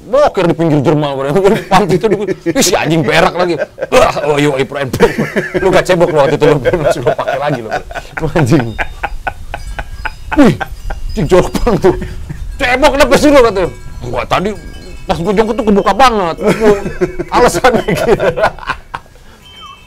[0.05, 1.11] boker di pinggir Jerman
[1.71, 2.17] pantai itu di
[2.55, 3.57] Ih, si anjing berak lagi
[3.89, 4.89] Wah, oh iya Ibrahim
[5.61, 7.69] lu gak cebok lo waktu itu lu lu sudah pakai lagi lo
[8.21, 8.65] Lu anjing
[10.35, 10.55] wih
[11.15, 11.95] cing jorok banget tuh
[12.55, 13.63] cebok kenapa sih lu kata
[14.05, 14.49] gua tadi
[15.05, 16.35] pas gue jongkok tuh kebuka banget
[17.35, 18.13] alasannya gitu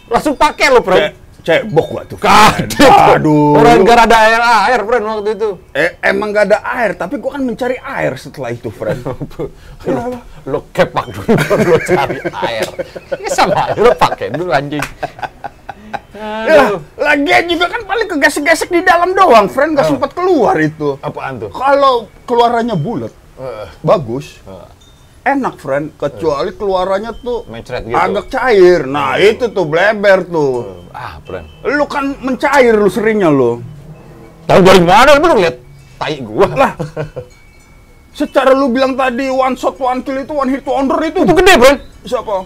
[0.08, 1.12] langsung pakai lo Ce Fred
[1.48, 2.18] cebok gua tuh.
[2.20, 2.76] Kaget.
[3.16, 3.56] Aduh.
[3.56, 5.50] Orang gara ada air air, friend waktu itu.
[5.72, 9.00] Eh, emang gak ada air, tapi gua kan mencari air setelah itu, friend.
[9.88, 10.02] lo,
[10.44, 11.32] lo kepak dulu
[11.72, 12.68] lo cari air.
[13.16, 14.84] Ini sama lo pakai dulu anjing.
[16.18, 16.82] Ya, Aduh.
[16.98, 19.78] lagian juga kan paling kegesek-gesek di dalam doang, friend.
[19.78, 20.98] Gak sempat keluar itu.
[20.98, 21.50] Apaan tuh?
[21.50, 23.12] Kalau keluarannya bulat,
[23.80, 24.42] bagus.
[25.22, 25.92] Enak, friend.
[25.94, 27.92] Kecuali keluarannya tuh Mencret gitu.
[27.92, 28.88] agak cair.
[28.88, 30.88] Nah, itu tuh bleber tuh.
[30.90, 31.44] Ah, friend.
[31.62, 33.60] Lu kan mencair lu seringnya lu.
[34.48, 35.60] Tahu dari mana lu lihat
[36.00, 36.48] tai gua?
[36.48, 36.72] Lah,
[38.18, 41.54] secara lu bilang tadi one shot one kill itu one hit wonder itu Itu gede,
[41.60, 41.78] friend.
[42.02, 42.36] siapa?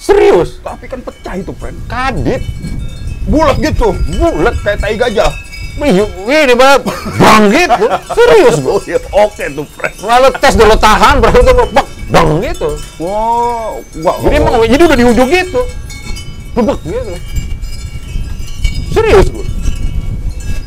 [0.00, 0.64] Serius.
[0.64, 1.76] Tapi kan pecah itu, friend.
[1.84, 2.40] Kadit.
[3.28, 4.56] Bulat gitu, Bulat.
[4.64, 5.28] kayak tai gajah.
[5.78, 6.82] Wih, ini banget.
[7.20, 7.84] Bang gitu.
[8.16, 8.56] Serius
[8.88, 9.96] iya, oke tuh, friend.
[10.02, 12.68] Lalu tes dulu tahan, berarti tuh bak, bang gitu.
[12.98, 15.62] Wow, gua Jadi emang jadi udah di ujung gitu.
[16.58, 17.14] Bebek gitu.
[18.90, 19.46] Serius gue.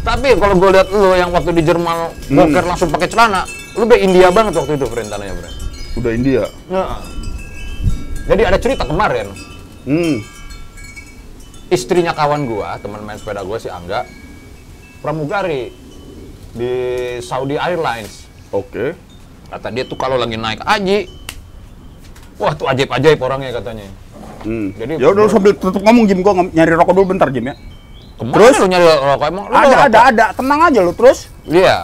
[0.03, 3.43] Tapi kalau gue lihat lu yang waktu di Jerman boker langsung pakai celana,
[3.75, 5.49] lu udah India banget waktu itu perintahannya, Bre.
[5.99, 6.43] udah India.
[8.23, 9.27] Jadi ada cerita kemarin,
[9.83, 10.23] Hmm.
[11.67, 14.07] istrinya kawan gua, teman main sepeda gua si Angga,
[14.99, 15.75] pramugari
[16.53, 16.73] di
[17.19, 18.29] Saudi Airlines.
[18.49, 18.95] Oke.
[19.49, 21.09] Kata dia tuh kalau lagi naik haji,
[22.37, 23.87] wah tuh ajaib-ajaib orangnya katanya.
[24.43, 24.71] Hmm.
[24.75, 27.55] Jadi- ya udah sambil tutup ngomong Jim, gua nyari rokok dulu bentar Jim ya.
[28.13, 28.55] Ke mana Terus?
[28.55, 29.27] lu nyari rokok?
[29.27, 29.83] Emang lu Ada, rokok?
[29.83, 30.25] ada, ada.
[30.31, 31.19] Tenang aja lu terus.
[31.43, 31.77] Iya.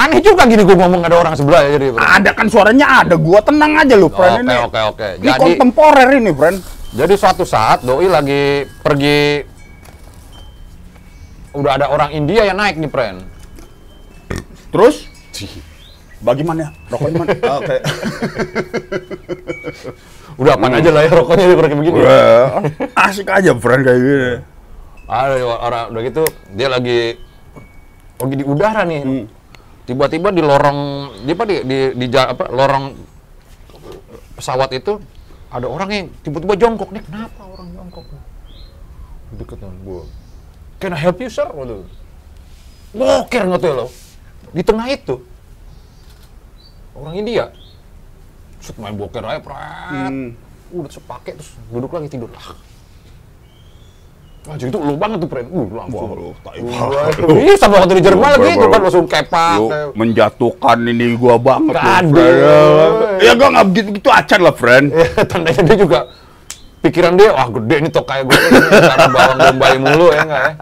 [0.00, 1.86] Aneh juga gini gue ngomong ada orang sebelah ya jadi.
[1.92, 2.00] Bro.
[2.00, 3.14] Ada kan suaranya ada.
[3.20, 4.56] Gua tenang aja lu, friend Oke ini.
[4.56, 5.08] oke oke.
[5.20, 6.58] Ini Jadi kontemporer ini, friend.
[6.90, 9.44] jadi suatu saat doi lagi pergi
[11.52, 13.28] udah ada orang India yang naik nih, friend.
[14.72, 15.04] Terus
[16.22, 16.72] bagaimana?
[16.88, 17.34] Rokoknya mana?
[17.60, 17.76] Oke.
[20.40, 22.00] Udah apaan aja lah ya rokoknya kayak begini.
[23.06, 24.30] Asik aja, friend kayak gini.
[25.10, 26.22] Ada orang udah gitu
[26.54, 27.18] dia lagi
[28.16, 29.02] lagi di udara nih.
[29.02, 29.24] Hmm.
[29.90, 30.78] Tiba-tiba di lorong
[31.26, 32.94] di apa di di, di apa lorong
[34.38, 35.02] pesawat itu
[35.50, 37.02] ada orang yang tiba-tiba jongkok nih.
[37.02, 38.06] Kenapa orang jongkok?
[39.34, 40.06] Deket dengan gua.
[40.78, 41.50] Can I help you, sir?
[41.50, 41.82] Waduh.
[42.94, 43.86] Boker nggak tuh lo?
[44.54, 45.18] Di tengah itu
[46.94, 47.50] orang India.
[48.62, 50.06] Set main boker aja, prat.
[50.06, 50.38] Hmm.
[50.70, 52.54] Udah sepake terus duduk lagi tidur lah.
[54.48, 55.48] Wah, jadi itu lu banget tuh, friend.
[55.52, 56.00] Uh, langsung.
[56.00, 56.58] Wah, lu tai.
[57.44, 59.56] Iya, sama waktu di Jerman gitu baru- kan langsung kepak.
[59.60, 62.16] Lu menjatuhkan ini gua banget lu, friend.
[63.20, 64.86] Ya gua nggak begitu gitu acan lah, friend.
[64.96, 65.98] Ya, tandanya dia juga
[66.80, 70.40] pikiran dia, wah gede nih tok kayak gue ini cara bawang bombay mulu ya enggak
[70.40, 70.54] ya.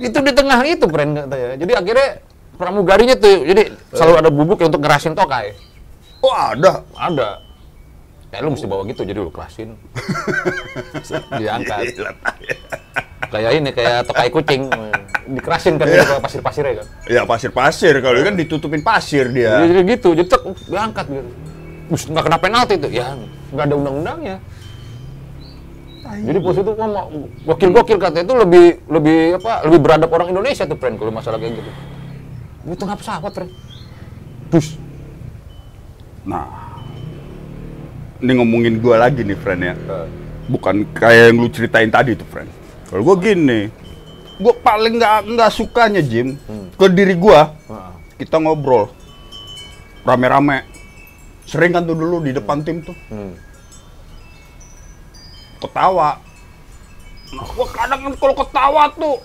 [0.00, 1.48] Itu di tengah itu friend katanya.
[1.60, 2.08] Jadi akhirnya
[2.56, 5.52] pramugarinya tuh, jadi selalu ada bubuk yang untuk ngerasin tokai.
[6.24, 6.80] Oh, ada.
[6.96, 7.28] Ada.
[8.32, 9.76] Kayak lu mesti bawa gitu, jadi lu kerasin.
[11.36, 12.00] Diangkat.
[13.28, 14.72] Kayak ini, kayak tokai kucing.
[15.36, 16.86] Dikerasin kan, gitu, pasir-pasirnya kan.
[17.12, 19.60] Ya pasir-pasir kalau kan ditutupin pasir dia.
[19.68, 21.30] jadi gitu, jadi tek, diangkat gitu.
[21.92, 22.88] Bus, nggak kena penalti tuh.
[22.88, 23.12] Ya,
[23.52, 24.36] nggak ada undang-undangnya.
[26.12, 27.08] Jadi pos itu mau
[27.48, 29.64] gokil-gokil katanya itu lebih lebih apa?
[29.68, 31.70] Lebih beradab orang Indonesia tuh, friend, kalau masalah kayak gitu.
[32.64, 33.52] Di tengah pesawat, friend.
[34.52, 34.76] Dus.
[36.28, 36.61] Nah,
[38.22, 39.74] ini ngomongin gua lagi nih, friend ya.
[40.46, 42.46] Bukan kayak yang lu ceritain tadi tuh, friend.
[42.86, 43.66] Kalau gua gini,
[44.38, 46.38] gua paling nggak nggak sukanya Jim
[46.78, 47.18] ke diri.
[47.18, 47.90] Heeh.
[48.16, 48.86] Kita ngobrol
[50.02, 50.62] rame-rame.
[51.42, 53.34] Sering kan tuh dulu di depan tim tuh Hmm.
[55.58, 56.18] ketawa.
[57.32, 59.16] Nah, gua kadang kan kalau ketawa tuh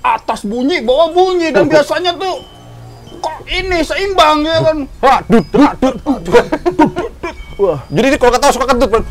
[0.00, 2.40] atas bunyi, bawah bunyi dan biasanya tuh
[3.20, 4.78] kok ini seimbang ya kan.
[5.02, 5.94] Wah, dut, dut, dut.
[7.54, 9.04] Wah, jadi ini kalau ketawa suka kentut, dut.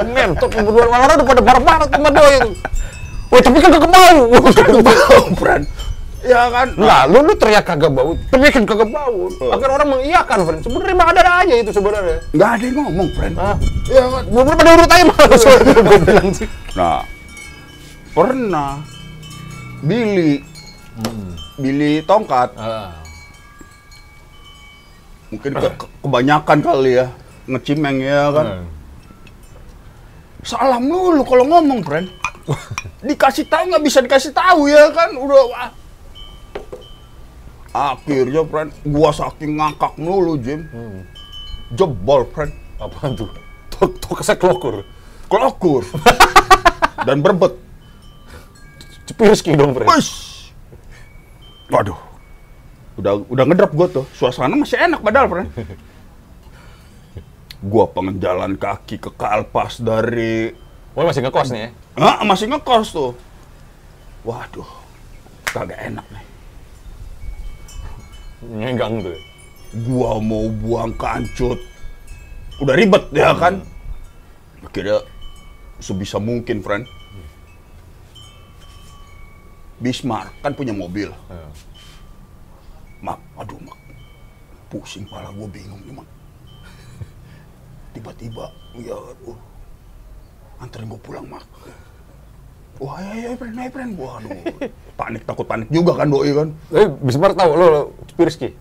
[0.00, 2.50] Ngentot, berdua orang udah pada marah-marah sama doi itu.
[3.30, 4.22] Wah, tapi kan kagak bau.
[4.82, 5.62] Bau, Bran.
[6.20, 6.68] Ya kan?
[6.76, 9.32] Lah, lu lu teriak kagak bau, tapi kan kagak bau.
[9.56, 10.60] Agar orang mengiyakan, friend.
[10.60, 12.18] Sebenarnya mah ada aja itu sebenarnya.
[12.36, 13.34] nggak ada yang ngomong, friend.
[13.40, 13.56] Hah?
[13.88, 14.22] Ya kan?
[14.28, 16.48] Gue pada urut aja malah soalnya gue bilang sih.
[16.76, 17.00] Nah,
[18.12, 18.84] pernah
[19.80, 20.44] Billy,
[21.60, 22.96] Billy tongkat, Ah.
[25.28, 27.06] mungkin ke- ke- kebanyakan kali ya
[27.46, 28.46] ngecimeng ya kan.
[28.58, 28.66] Hmm.
[30.40, 32.08] Salam dulu kalau ngomong, friend.
[33.06, 35.70] Dikasih tahu nggak bisa dikasih tahu ya kan, udah wah.
[37.70, 40.66] Akhirnya, friend, gua saking ngakak mulu, Jim.
[40.68, 41.06] Hmm.
[41.70, 42.50] Jebol, friend.
[42.80, 43.30] Apaan tuh?
[43.70, 44.82] Tuh, tuh kesek lokur.
[45.30, 45.86] Kelokur.
[47.06, 47.54] Dan berbet.
[49.06, 49.86] Cepirski dong, friend.
[51.70, 51.98] Waduh.
[52.98, 54.06] Udah udah ngedrop gua tuh.
[54.12, 55.48] Suasana masih enak padahal, friend.
[57.62, 60.50] Gua pengen jalan kaki ke Kalpas dari
[60.98, 61.68] Oh, masih ngekos nih ya?
[61.94, 63.14] Ah, masih ngekos tuh.
[64.26, 64.66] Waduh.
[65.46, 66.24] Kagak enak nih.
[68.50, 69.14] Nyegang tuh.
[69.86, 71.62] Gua mau buang kancut.
[72.58, 73.62] Udah ribet ya kan?
[74.66, 75.06] Akhirnya
[75.78, 76.84] sebisa mungkin, friend.
[79.80, 81.08] Bismarck kan punya mobil.
[81.08, 81.48] Ya.
[83.00, 83.80] Mak, aduh mak,
[84.68, 86.08] pusing pala gue bingung nih mak.
[87.96, 88.92] Tiba-tiba, ya,
[89.24, 89.38] uh,
[90.60, 91.48] anterin gue pulang mak.
[92.80, 93.92] Wah, ya, ya, friend, ya, friend.
[93.96, 94.36] Wah, aduh,
[95.00, 96.48] panik, takut panik juga kan doi kan.
[96.76, 98.52] Eh, Bismarck tahu lo, lo Cepirski?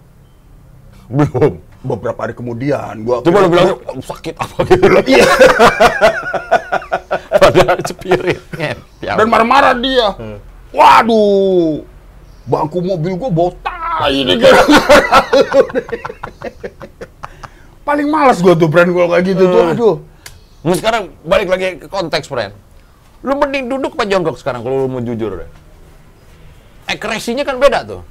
[1.11, 1.59] Belum.
[1.79, 4.87] Beberapa hari kemudian, gua Coba lo bilang "Oh, sakit apa gitu.
[5.07, 5.27] Iya.
[7.39, 8.39] Padahal cepirit.
[8.59, 10.07] Ya Dan marah-marah dia.
[10.69, 11.81] Waduh,
[12.45, 14.53] bangku mobil gua bau tai nih kan.
[17.87, 19.63] Paling malas gua tuh brand gua kayak gitu tuh.
[19.73, 19.95] Aduh.
[20.61, 22.53] Nah, sekarang balik lagi ke konteks, friend.
[23.25, 25.49] Lu mending duduk apa jongkok sekarang kalau lu mau jujur deh.
[26.85, 28.01] Ekspresinya kan beda tuh.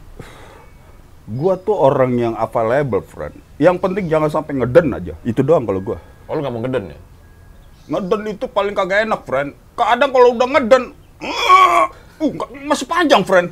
[1.28, 3.38] Gua tuh orang yang available, friend.
[3.60, 5.14] Yang penting jangan sampai ngeden aja.
[5.22, 5.98] Itu doang kalau gua.
[6.26, 6.98] Oh, lu nggak mau ngeden ya?
[7.88, 9.54] Ngeden itu paling kagak enak, friend.
[9.78, 10.82] Kadang kalau udah ngeden,
[11.22, 11.86] uh,
[12.18, 12.30] uh,
[12.66, 13.50] masih panjang, friend.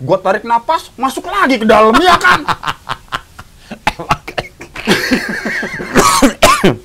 [0.00, 2.40] Gua tarik napas, masuk lagi ke dalam, ya kan?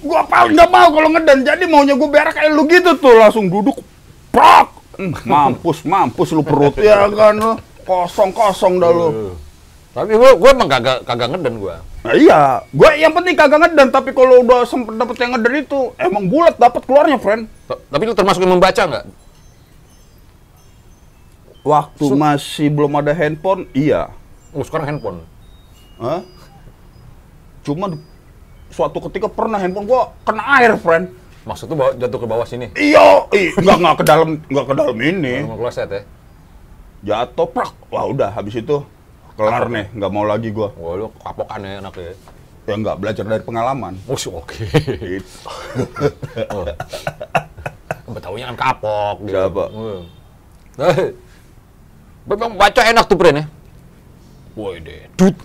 [0.03, 1.39] gua paling nggak mau kalau ngeden.
[1.43, 3.79] Jadi maunya gua berak kayak lu gitu tuh, langsung duduk,
[4.29, 4.69] prok.
[4.93, 7.51] Hmm, mampus, mampus lu perut ya kan lu.
[7.83, 9.33] Kosong-kosong dah lu.
[9.93, 11.81] Tapi gua gua emang kagak kagak ngeden gua.
[12.03, 15.95] Nah, iya, gue yang penting kagak ngeden, tapi kalau udah sempet dapet yang ngeden itu,
[15.95, 17.47] emang bulat dapat keluarnya, friend.
[17.63, 19.07] Ta- Tapi lu termasuk yang membaca nggak?
[21.63, 24.11] Waktu masih belum ada handphone, iya.
[24.51, 25.23] Oh, sekarang handphone.
[25.95, 26.19] Hah?
[27.63, 28.03] Cuman
[28.67, 31.15] suatu ketika pernah handphone gua kena air, friend.
[31.47, 32.67] Maksud tuh jatuh ke bawah sini.
[32.75, 35.35] Iya, ih, nggak nggak ke dalam nggak ke dalam ini.
[35.47, 36.01] Mau kloset ya?
[37.03, 37.71] Jatuh, prak.
[37.87, 38.83] Wah udah, habis itu
[39.39, 40.75] kelar nih, nggak mau lagi gua.
[40.75, 42.15] Wah, lu kapokan ya anaknya.
[42.63, 43.95] Ya nggak belajar dari pengalaman.
[44.07, 44.67] Oh, oke.
[44.99, 45.27] Gitu.
[46.51, 46.67] Oh.
[48.11, 49.15] Betahunya kan kapok.
[49.23, 49.31] Gitu.
[49.31, 49.63] Siapa?
[49.71, 50.01] Hmm.
[52.23, 53.45] Eh, Memang baca enak tuh, Pren ya?
[54.53, 55.35] Woi deh, dut.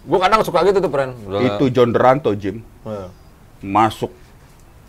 [0.00, 1.12] Gue kadang suka gitu tuh, Pren.
[1.26, 2.62] Udah- Itu John Deranto, Jim.
[2.86, 3.08] Eh.
[3.60, 4.08] Masuk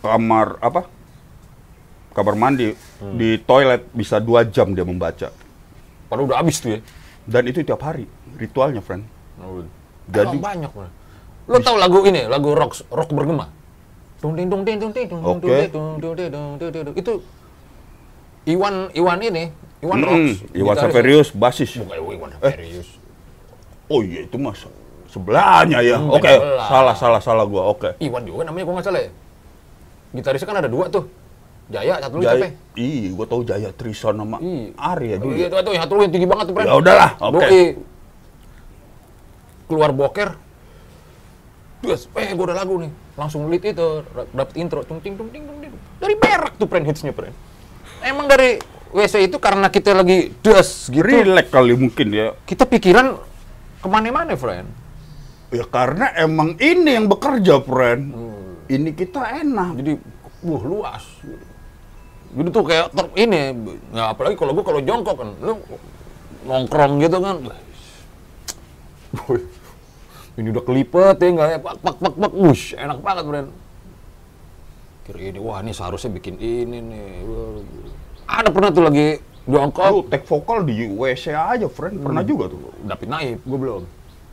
[0.00, 0.88] kamar apa?
[2.12, 3.16] Kamar mandi Hmm.
[3.16, 5.32] di toilet bisa dua jam dia membaca.
[6.08, 6.80] Padahal udah habis tuh ya.
[7.24, 8.04] Dan itu tiap hari
[8.36, 9.04] ritualnya, friend.
[9.36, 9.68] Jadi
[10.08, 10.90] Jadi- banyak, Pren.
[11.42, 13.50] Lo tau lagu ini, lagu rock rock bergema?
[14.22, 15.50] Dung ding dung ding dung ding dung dung Oke.
[15.50, 16.94] ding dung dung ding dung ding dung ding.
[16.94, 17.12] Itu
[18.44, 19.50] Iwan Iwan ini,
[19.82, 20.38] Iwan Mm, Rocks.
[20.54, 20.74] Iwan.
[20.78, 21.70] Saverius, basis.
[21.74, 22.88] Bukan Iwan Saverius.
[23.90, 24.62] Oh iya itu mas
[25.10, 25.98] sebelahnya ya.
[26.00, 26.64] Hmm, Oke, belah.
[26.70, 27.68] salah salah salah gua.
[27.68, 27.92] Oke.
[27.98, 29.10] Iwan juga namanya gua nggak salah ya.
[30.12, 31.04] Gitarisnya kan ada dua tuh.
[31.72, 32.46] Jaya, satu lagi Jaya, siapa?
[32.46, 32.52] ya?
[32.76, 34.66] iya, gua tahu Jaya Trison sama Iya.
[34.76, 35.32] Arya dulu.
[35.34, 36.66] Iya, yang satu lagi yang tinggi banget tuh, Pren.
[36.68, 37.32] Ya udahlah, oke.
[37.38, 37.60] Doi
[39.66, 40.30] keluar boker,
[41.82, 42.92] Terus, eh gue udah lagu nih.
[43.18, 44.86] Langsung lead itu, dapet intro.
[44.86, 45.72] Tung ting tung ting tung ting.
[45.98, 47.34] Dari berak tuh friend hitsnya friend.
[48.04, 51.00] Emang dari WC itu karena kita lagi des gitu.
[51.00, 52.36] Relax kali mungkin ya.
[52.44, 53.16] Kita pikiran
[53.80, 54.68] ke mana-mana friend.
[55.52, 58.12] Ya karena emang ini yang bekerja, friend.
[58.68, 59.80] Ini kita enak.
[59.80, 59.92] Jadi,
[60.44, 61.04] wah luas.
[62.32, 63.52] Jadi tuh kayak ter, ini,
[63.92, 65.60] ya apalagi kalau gue kalau jongkok kan, lu
[66.48, 67.36] nongkrong gitu kan.
[70.40, 73.46] Ini udah kelipet ya nggak ya, pak pak pak pak, wush, enak banget Bren.
[75.04, 77.20] Kira ini, wah ini seharusnya bikin ini nih.
[78.32, 79.06] Ada pernah tuh lagi
[79.44, 82.00] jongkok, Lu take vokal di WC aja, friend.
[82.00, 82.72] Pernah juga tuh.
[82.80, 83.82] David Naif, gue belum.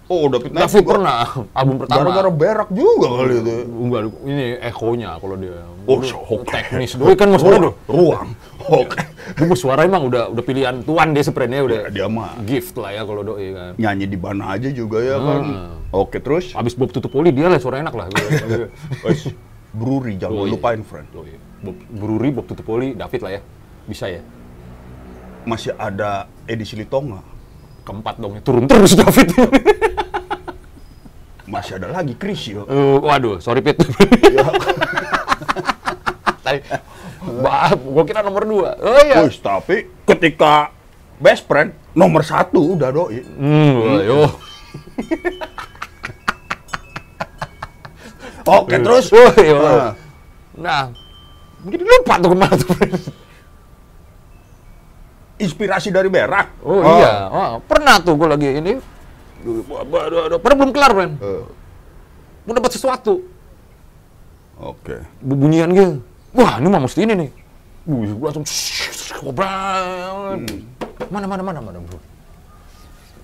[0.07, 0.89] Oh, David Naif David juga.
[0.89, 1.17] pernah,
[1.51, 1.97] album pertama.
[1.99, 3.55] Gara-gara berak juga kali itu.
[3.67, 5.61] Enggak, ini echonya kalau dia.
[5.83, 6.49] Oh, Dulu oke.
[6.49, 7.77] Teknis doi kan mas Bro.
[7.85, 8.29] Ruang.
[8.63, 8.97] Oke.
[9.35, 12.89] Dulu suara emang udah udah pilihan tuan dia sebenarnya udah Ya, dia mah gift lah
[12.91, 13.71] ya kalau doi kan.
[13.75, 15.41] nyanyi di mana aja juga ya kan.
[15.91, 18.05] Oke, terus Abis Bob tutup poli dia lah suara enak lah.
[19.05, 19.29] Wes,
[19.69, 20.53] Brewery jangan Oh, iya.
[20.53, 21.05] lupain, friend.
[21.11, 21.37] Doi.
[21.59, 23.41] Bob Bruri, Bob tutup poli, David lah ya.
[23.89, 24.21] Bisa ya.
[25.49, 27.25] Masih ada edisi Litonga.
[27.81, 29.33] Keempat dong, turun terus David.
[31.49, 32.69] Masih ada lagi Krisil.
[32.69, 33.81] Eh, waduh, sorry Pit.
[36.45, 36.61] Tadi,
[37.41, 38.77] bah, gua kira nomor dua.
[38.77, 39.25] Oh iya.
[39.25, 40.69] Wih, tapi ketika
[41.17, 43.25] best friend nomor satu udah doi.
[43.25, 44.29] Hmm, ayo.
[48.49, 49.09] Oke, terus.
[49.13, 49.57] Oh, iya.
[49.57, 49.93] Nah,
[50.59, 50.91] Nah,
[51.63, 52.75] mungkin lupa tuh ke mana tuh.
[55.39, 56.59] Inspirasi dari berak.
[56.61, 58.73] Oh, iya, oh, pernah tuh gue lagi ini.
[59.39, 60.91] Padahal belum kelar.
[60.99, 61.43] Eh,
[62.43, 63.23] Gue dapat sesuatu.
[64.59, 64.99] Oke.
[65.23, 66.03] Bunyian gitu.
[66.35, 67.29] Wah, ini mah mesti ini nih.
[67.87, 68.45] Wih, gue langsung
[69.23, 70.43] kobran.
[71.07, 71.97] Mana, mana, mana, mana, bro.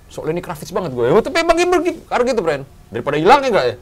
[0.08, 1.06] Soalnya ini Kravitz banget gue.
[1.12, 2.64] Ya, tapi emang gitu, karena gitu, Bren.
[2.88, 3.76] Daripada hilang ya nggak ya?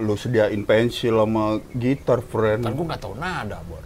[0.00, 2.64] Lu sediain pensil sama gitar, friend.
[2.64, 3.84] Kan gue nggak tahu nada, Bor.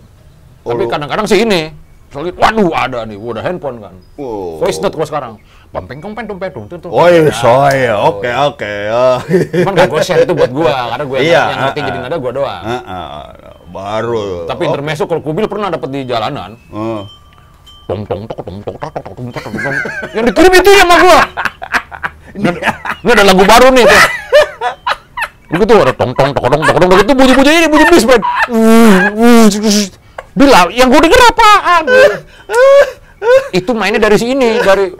[0.62, 1.74] Oh, Tapi kadang-kadang sih ini.
[2.12, 3.16] Soalnya, waduh, ada nih.
[3.16, 3.94] Gua udah handphone kan.
[4.20, 4.60] Oh.
[4.60, 5.40] Voice note gue sekarang.
[5.72, 6.92] Pampeng kong pentung pentung tuh.
[6.92, 7.88] Oh iya, soy.
[7.88, 8.68] Oke, oke.
[8.68, 9.16] ya.
[9.64, 11.98] Cuman gak gue share itu buat gua, karena gue yang, Iya, yang ngerti ah, jadi
[11.98, 12.02] ah.
[12.04, 12.64] nada gua doang.
[12.68, 13.20] Ah, ah,
[13.72, 14.44] baru.
[14.44, 16.60] Tapi intermezzo kalau kubil pernah dapat di jalanan.
[16.68, 17.00] Oh.
[17.88, 19.76] Tong tong tok tong tok tok tok tong tok tong tong.
[20.12, 21.20] Yang dikirim itu ya sama gua.
[22.36, 22.48] Ini,
[23.08, 24.02] ada lagu baru nih tuh.
[25.56, 28.04] Begitu ada tong tong tok tong tok tong itu bunyi-bunyi ini bunyi bis
[30.32, 30.40] band.
[30.40, 31.84] Bila yang gue denger apaan?
[33.54, 34.90] itu mainnya dari sini, dari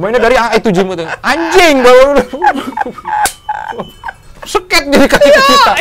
[0.00, 1.04] mainnya dari A itu itu.
[1.20, 2.16] Anjing baru
[4.42, 5.72] seket jadi kaki ke kita.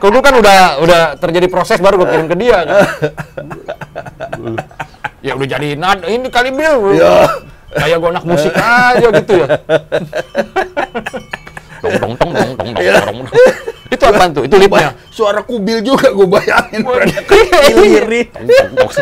[0.00, 2.78] Kalau dulu kan udah udah terjadi proses baru gue kirim ke dia kan.
[5.26, 6.96] ya udah jadi nada ini kali bil.
[6.96, 7.28] Ya.
[7.72, 9.46] Kayak gue anak musik aja gitu ya.
[11.82, 13.26] Tong tong tong tong tong tong tong.
[13.92, 14.42] Itu apaan tuh?
[14.48, 14.90] Itu lipnya.
[15.12, 16.88] Suara kubil juga gue bayangin.
[16.88, 17.84] Iya.
[18.00, 18.22] Iri.
[18.80, 18.96] Wus.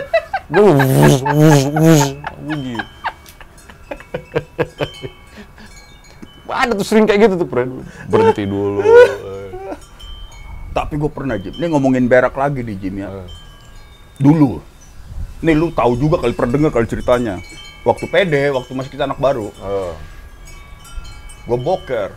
[2.42, 2.84] Begitu.
[6.50, 7.86] Ada tuh sering kayak gitu tuh, friend.
[8.10, 8.82] Berhenti dulu.
[10.74, 11.54] Tapi gue pernah, Jim.
[11.54, 13.08] Ini ngomongin berak lagi nih, Jim ya.
[13.22, 13.28] Eh.
[14.18, 14.58] Dulu.
[15.40, 17.34] Nih lu tahu juga kali pernah denger kali ceritanya.
[17.86, 19.96] Waktu PD, waktu masih kita anak baru, Oh.
[21.48, 22.12] gue boker.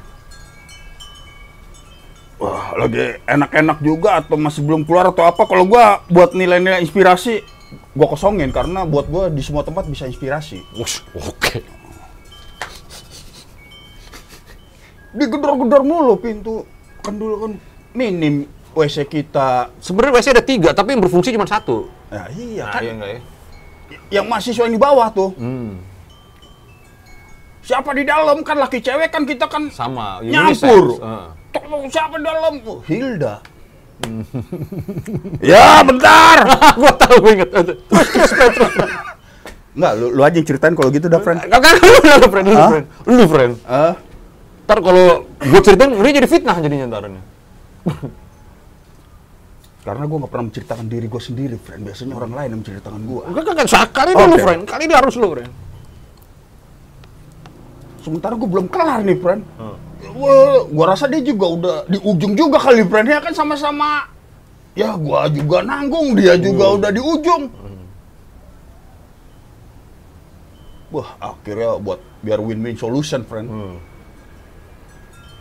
[2.44, 5.48] Wah, lagi enak-enak juga atau masih belum keluar atau apa.
[5.48, 7.40] Kalau gua buat nilai-nilai inspirasi,
[7.96, 10.60] gua kosongin karena buat gua di semua tempat bisa inspirasi.
[10.76, 11.64] Wush, oke.
[15.14, 16.68] Digedor-gedor mulu pintu.
[17.00, 17.52] Kan dulu kan
[17.94, 19.72] minim WC kita.
[19.78, 21.88] Sebenarnya WC ada tiga, tapi yang berfungsi cuma satu.
[22.12, 22.82] Ya iya Nah, kan.
[22.82, 23.20] iya enggak ya?
[24.12, 25.32] Yang mahasiswa yang di bawah tuh.
[25.38, 25.80] Hmm,
[27.64, 30.20] Siapa di dalam kan laki cewek kan kita kan sama.
[30.20, 31.00] Nyampur.
[31.00, 31.43] unisex.
[31.54, 31.70] Heeh.
[31.70, 32.54] Tolong siapa di dalam?
[32.66, 33.34] Oh, Hilda.
[35.40, 36.38] ya bentar.
[36.76, 37.50] gua tahu, gua inget.
[37.54, 38.74] Terus, terus, terus, terus.
[39.74, 41.40] Enggak, lu, lu aja yang ceritain kalau gitu dah, friend.
[41.50, 42.86] Kakak lu, lu, friend, lu, friend.
[43.06, 43.54] Lu, friend.
[43.66, 43.94] Ah,
[44.64, 47.22] Ntar kalau gua ceritain, ini jadi fitnah jadinya ntarnya.
[49.84, 51.84] karena gue nggak pernah menceritakan diri gue sendiri, friend.
[51.84, 53.22] Biasanya orang lain yang menceritakan gue.
[53.28, 54.44] Enggak, kan, sekali dulu, Oke.
[54.48, 54.62] friend.
[54.64, 55.52] Kali ini harus lu, friend.
[58.04, 59.42] Sementara gue belum kelar nih, friend.
[60.14, 63.08] Wah, gua rasa dia juga udah di ujung juga kali, friend.
[63.08, 64.06] Ya kan sama-sama.
[64.76, 67.48] Ya, gua juga nanggung, dia juga udah di ujung.
[70.94, 73.48] Wah, akhirnya buat biar win-win solution, friend.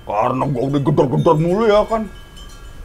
[0.06, 2.06] Karena gua udah gedor-gedor mulu ya kan.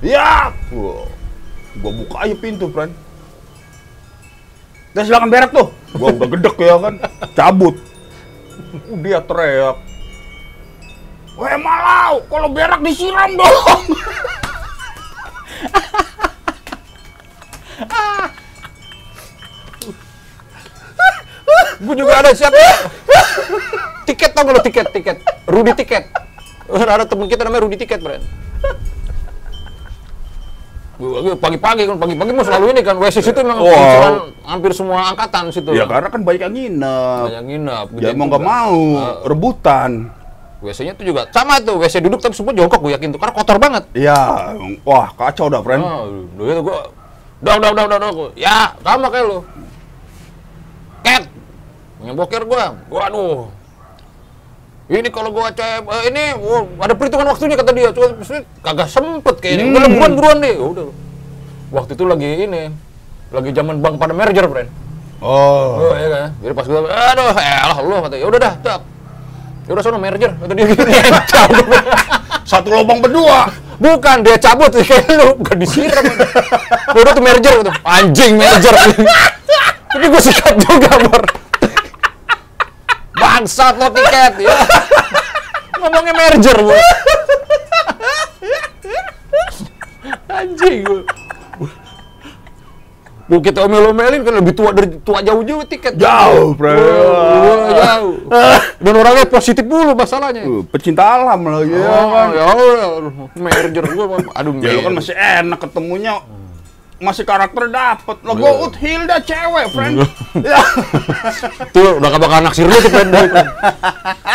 [0.03, 2.91] Ya, gua buka aja pintu, friend.
[4.91, 5.69] Dan silakan berak tuh.
[5.95, 6.93] Gua udah gedek ya kan,
[7.37, 7.77] cabut.
[9.03, 9.77] Dia teriak.
[11.37, 13.81] Weh malau, kalau berak disiram dong.
[21.77, 22.57] Gue juga ada siapa?
[24.07, 26.03] tiket tau gak lo tiket tiket Rudi tiket
[26.71, 28.23] ada temen kita namanya Rudi tiket Gua-
[31.37, 34.33] pagi-pagi kan pagi-pagi mau selalu ini kan WC situ memang Wow.
[34.43, 37.21] hampir semua angkatan situ ya karena kan banyak yang nginep.
[37.27, 38.49] banyak nginep Ya mau nggak juga.
[38.49, 38.75] mau,
[39.23, 39.91] rebutan.
[40.57, 43.57] WC-nya tuh juga sama tuh WC duduk tapi semua jongkok gue yakin tuh karena kotor
[43.57, 44.17] banget Ya,
[44.81, 45.79] wah kacau dah, friend.
[45.79, 46.01] Oh,
[46.33, 46.79] dulu itu gua
[47.37, 48.29] udah udah udah udah, udah.
[48.33, 49.39] Ya, sama kayak lu.
[50.99, 51.23] Cat.
[51.99, 52.73] Ngeboker gua.
[52.89, 53.53] Waduh.
[54.87, 57.91] Ini kalau gua cek eh, ini oh, ada perhitungan waktunya kata dia.
[57.91, 58.07] Cuma
[58.63, 59.75] kagak sempet kayaknya.
[59.75, 59.93] Udah Hmm.
[59.93, 60.55] buruan buruan deh.
[60.55, 60.87] Ya Udah.
[61.67, 62.61] Waktu itu lagi ini
[63.27, 64.71] lagi zaman bank pada merger, friend.
[65.19, 65.91] Oh.
[65.91, 66.29] Oh, iya kan.
[66.39, 68.15] Jadi pas gua aduh, elah lu kata.
[68.15, 68.81] Ya udah dah, cak.
[69.67, 70.83] Ya udah sono merger kata dia gitu.
[72.49, 73.51] Satu lubang berdua.
[73.77, 75.99] Bukan, dia cabut kayak lu, bukan disiram.
[76.95, 77.73] Udah tuh merger tuh.
[77.83, 78.71] Anjing merger.
[79.91, 81.23] Tapi gue sikat juga, Bor.
[83.37, 84.57] Bangsat lo tiket ya.
[85.77, 86.73] Ngomongnya merger, Bu.
[90.25, 91.01] Anjing gue.
[93.27, 96.01] Bu kita omel-omelin kan lebih tua dari tua jauh-jauh tiket.
[96.01, 96.81] Jauh, friend.
[96.81, 98.15] Wah, jauh.
[98.81, 100.41] Dan orangnya positif dulu masalahnya.
[100.41, 102.27] Uh, pecinta alam lagi ya Oh, kan.
[102.33, 106.25] ya udah, merger gue, aduh Ya lu kan masih enak ketemunya.
[106.97, 108.17] Masih karakter dapet.
[108.25, 108.67] Lo gue Iya.
[108.81, 109.95] Hilda cewek, friend.
[110.41, 110.57] ya.
[111.75, 113.13] Tuh, udah gak bakal naksir lu tuh friend.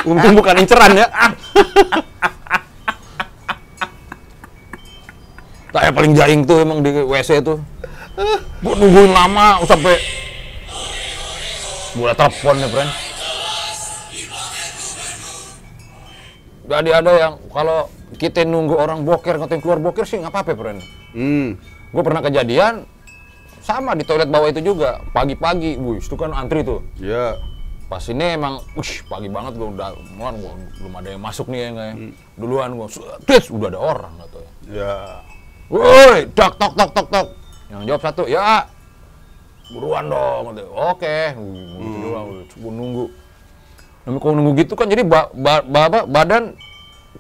[0.07, 1.07] Untung bukan inceran ya.
[5.73, 7.59] Saya paling jaing tuh emang di WC tuh.
[8.61, 9.97] Gua nungguin lama sampai
[11.97, 12.91] gua telepon nih, friend.
[16.63, 20.81] Jadi ada yang kalau kita nunggu orang boker, ngatain keluar boker sih nggak apa-apa, friend.
[21.17, 21.49] Hmm.
[21.93, 22.89] Gue pernah kejadian
[23.61, 26.81] sama di toilet bawah itu juga pagi-pagi, wih itu kan antri tuh.
[26.99, 27.37] Ya.
[27.87, 31.61] Pas ini emang, wih pagi banget gue udah, mulan gua belum ada yang masuk nih
[31.61, 31.95] ya nggak ya.
[32.41, 32.87] Duluan gue,
[33.29, 34.51] tes udah ada orang gitu ya.
[34.73, 34.97] Ya.
[35.69, 37.27] Woi, tok tok tok tok tok.
[37.69, 38.65] Yang jawab satu, ya
[39.73, 40.57] buruan dong.
[40.57, 40.69] Gitu.
[40.73, 42.27] Oke, gitu doang,
[42.57, 43.05] gua nunggu.
[44.03, 46.57] Tapi kalau nunggu gitu kan jadi ba, ba, ba- badan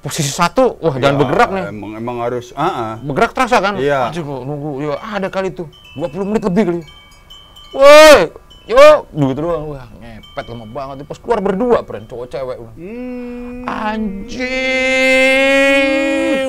[0.03, 1.70] posisi satu, wah jangan Ya, bergerak nih.
[1.70, 2.98] Emang emang harus ah ah.
[2.98, 3.78] bergerak terasa kan?
[3.78, 4.11] Iya.
[4.18, 6.82] Gua nunggu, ya ada kali tuh, 20 menit lebih kali.
[7.72, 8.34] Woi,
[8.66, 11.07] yo, gitu doang, wah ngepet lama banget.
[11.07, 12.59] Pas keluar berdua, friend, cowok cewek.
[12.74, 13.62] Hmm.
[13.70, 14.42] Anjing,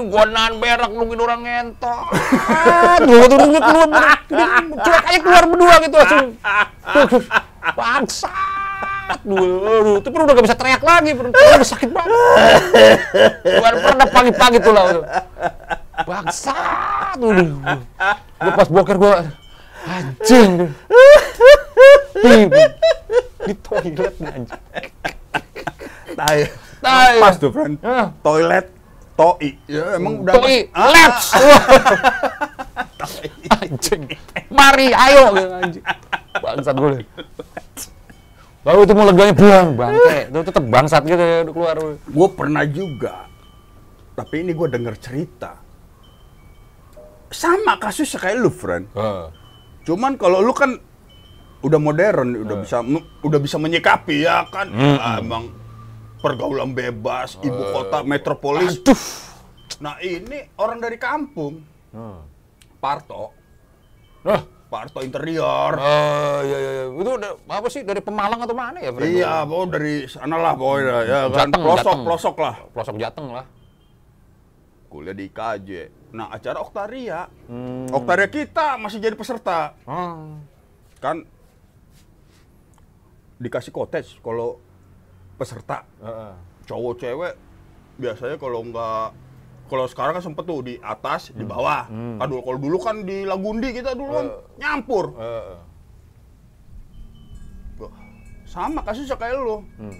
[0.09, 2.09] gua nahan berak nungguin orang ngentot.
[3.05, 4.25] Dulu tuh nunggu keluar, berak.
[4.81, 6.33] cuek aja keluar berdua gitu langsung.
[7.77, 8.62] Bangsat.
[9.23, 12.11] Dulu, itu pun udah gak bisa teriak lagi, pun udah sakit banget.
[13.43, 14.85] Gua pernah pagi-pagi tuh lah.
[16.03, 17.15] Bangsat.
[17.19, 17.63] Dulu.
[18.39, 19.23] Gua pas boker gua
[19.87, 20.71] anjing.
[22.23, 24.47] Di, toilet anjing.
[26.15, 26.39] Tai.
[26.83, 27.15] Tai.
[27.19, 27.75] Pas tuh, friend.
[28.23, 28.65] Toilet
[29.13, 29.49] toi.
[29.69, 31.25] Ya emang udah Toi, Ah, let's!
[33.61, 34.03] anjing.
[34.49, 35.21] Mari, ayo
[35.59, 35.85] anjing.
[36.41, 37.03] Bangsat gue.
[38.63, 40.31] Baru itu mau leganya pulang, bangke.
[40.31, 41.75] Itu tetap bangsat gitu ya, udah keluar.
[41.99, 43.27] Gue pernah juga,
[44.15, 45.59] tapi ini gue denger cerita.
[47.27, 48.87] Sama kasusnya kayak lu, friend.
[49.83, 50.79] Cuman kalau lu kan
[51.59, 52.79] udah modern, udah bisa
[53.19, 54.71] udah bisa menyikapi ya kan.
[54.71, 55.51] Ah, emang
[56.23, 58.79] pergaulan bebas, ibu kota metropolis.
[58.79, 59.03] Aduh.
[59.83, 61.59] Nah ini orang dari kampung,
[62.79, 63.35] Parto,
[64.23, 64.39] Nah,
[64.73, 65.77] Parto interior.
[65.77, 66.83] oh iya iya.
[66.89, 67.13] Itu
[67.45, 69.21] apa sih dari Pemalang atau mana ya, Fred?
[69.21, 71.53] Iya, pokoknya dari sana lah pokoknya ya kan.
[71.53, 72.01] Jateng, pelosok, Jateng.
[72.01, 72.55] pelosok lah.
[72.73, 73.45] Pelosok Jateng lah.
[74.89, 75.69] Kuliah di IKJ.
[76.17, 77.29] Nah, acara Oktaria.
[77.93, 79.77] Oktaria kita masih jadi peserta.
[79.85, 80.41] Oh.
[80.97, 81.21] Kan
[83.37, 84.57] dikasih cottage kalau
[85.37, 85.85] peserta.
[86.01, 86.33] Heeh.
[86.65, 87.33] Cowok cewek
[88.01, 89.07] biasanya kalau nggak
[89.71, 91.87] kalau sekarang kan sempet tuh di atas, di bawah.
[91.89, 94.27] Kan dulu kalau dulu kan di Lagundi kita dulu kan
[94.59, 95.15] nyampur.
[95.17, 95.57] Heeh.
[97.81, 97.93] Wah,
[98.45, 99.65] Sama kasusnya kayak lu.
[99.79, 99.97] Hmm.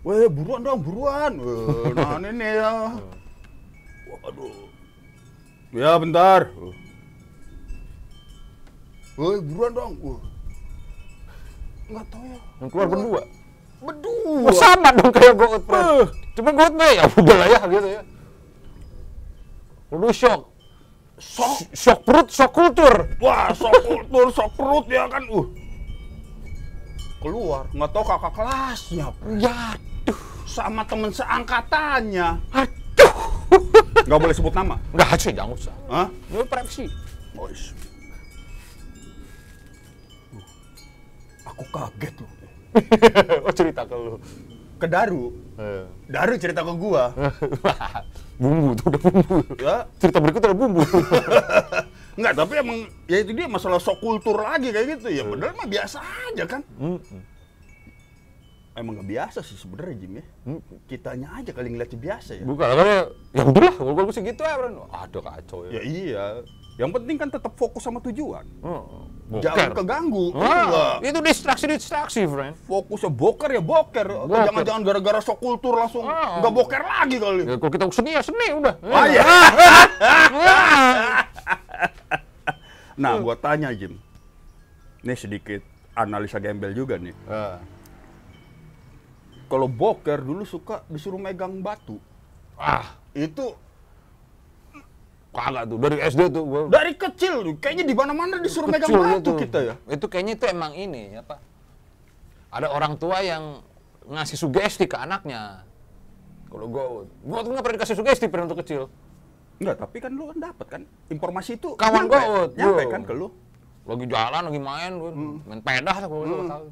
[0.00, 1.32] Weh, buruan dong, buruan.
[1.36, 2.72] Weh, nah ini ya.
[4.08, 4.68] Waduh.
[5.76, 6.48] Ya, bentar.
[9.20, 9.92] Weh, buruan dong.
[10.00, 10.20] Wah.
[11.90, 12.40] Nggak tahu ya.
[12.62, 13.22] Yang keluar berdua.
[13.80, 14.48] Berdua.
[14.48, 16.08] Oh, sama dong kayak Goat, Fred.
[16.40, 18.02] Cuma Goat mah ya udah lah ya gitu ya.
[19.92, 20.48] Lu shock.
[21.20, 21.68] Sok.
[21.76, 23.12] Shock perut, shock kultur.
[23.20, 25.20] Wah, sok kultur, sok perut ya kan.
[25.28, 25.44] Uh.
[27.20, 29.12] Keluar, nggak tahu kakak kelasnya.
[29.36, 29.76] Ya,
[30.08, 30.16] duh.
[30.48, 32.40] sama temen seangkatannya.
[32.56, 33.14] Aduh.
[34.08, 34.80] Nggak boleh sebut nama.
[34.96, 35.76] Nggak sih, jangan usah.
[35.92, 36.08] Hah?
[36.32, 36.88] Ini privacy.
[37.36, 37.76] Boys.
[41.44, 42.32] Aku kaget loh.
[43.44, 44.16] oh cerita ke lu.
[44.80, 45.36] Ke Daru.
[45.60, 45.84] Eh.
[46.08, 47.12] Daru cerita ke gua.
[48.40, 49.36] bumbu tuh udah bumbu.
[49.60, 50.80] ya, Cerita berikutnya ada bumbu.
[52.16, 55.12] Enggak, tapi emang ya itu dia masalah sok kultur lagi kayak gitu.
[55.12, 56.64] Ya padahal mah biasa aja kan.
[56.80, 57.20] Mm-mm.
[58.72, 60.24] Emang nggak biasa sih sebenarnya Jim ya.
[60.88, 62.44] Kitanya aja kali ngeliatnya biasa ya.
[62.48, 62.98] Bukan, makanya
[63.36, 64.88] ya udahlah, kalau gue sih gitu ya, Bro.
[64.88, 65.80] Aduh kacau Ya ya.
[65.84, 66.24] iya.
[66.80, 68.48] Yang penting kan tetap fokus sama tujuan.
[69.30, 70.34] Jangan keganggu.
[70.34, 72.58] Ah, itu distraksi-distraksi, friend.
[72.66, 74.26] Fokusnya boker ya boker.
[74.26, 74.42] Boker.
[74.50, 76.42] Jangan-jangan gara-gara sok kultur langsung Ah.
[76.42, 77.42] nggak boker lagi kali.
[77.46, 78.74] Ya, kalau kita seni ya seni udah.
[78.82, 79.06] Ah.
[80.34, 81.22] Ah.
[83.00, 83.96] Nah, gua tanya Jim.
[85.00, 85.64] Ini sedikit
[85.96, 87.16] analisa gembel juga nih.
[87.24, 87.56] Ah.
[89.48, 91.96] Kalau boker dulu suka disuruh megang batu.
[92.54, 93.56] Ah, Itu
[95.30, 98.98] kagak tuh dari SD tuh gua dari kecil tuh, kayaknya di mana-mana disuruh megang kecil
[98.98, 99.32] batu gitu.
[99.38, 99.74] kita ya.
[99.86, 101.38] Itu kayaknya itu emang ini apa?
[102.50, 103.62] Ada orang tua yang
[104.10, 105.62] ngasih sugesti ke anaknya.
[106.50, 108.90] Kalau gua, gua tuh nggak pernah dikasih sugesti pernah untuk kecil.
[109.62, 111.78] Enggak, tapi kan lu kan dapat kan informasi itu.
[111.78, 113.30] Kawan nyampe, gua, Ut, nyampe kan ke lu.
[113.86, 115.36] Lagi jalan, lagi main, gua Hmm.
[115.46, 116.66] main pedah lah gua nggak tahu.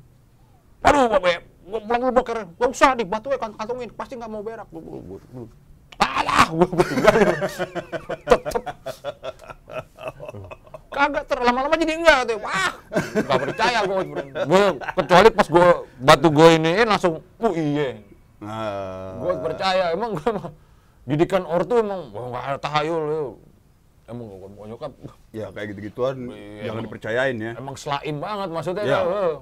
[0.82, 2.38] Aduh, gua pulang dulu boker.
[2.58, 4.66] Gak usah di batu ya kantongin, pasti nggak mau berak.
[4.72, 5.46] Gua, gua, gua, gua.
[5.98, 7.28] Alah, gua, gua tinggalin.
[8.24, 8.62] Tetep.
[10.88, 12.38] Kagak ter lama-lama jadi enggak tuh.
[12.40, 12.72] Wah,
[13.14, 14.00] nggak percaya gua.
[14.44, 14.62] Gua
[14.96, 18.00] kecuali pas gua batu gua ini langsung, oh iya.
[18.38, 20.48] Nah, Gua percaya emang gua mah
[21.04, 23.22] didikan ortu emang nggak ada tahayul ya.
[24.08, 24.92] Emang gua mau nyokap
[25.30, 27.52] ya kayak gitu-gituan Iya, jangan emang- dipercayain ya.
[27.54, 29.34] emang selaim banget maksudnya tuh, eh.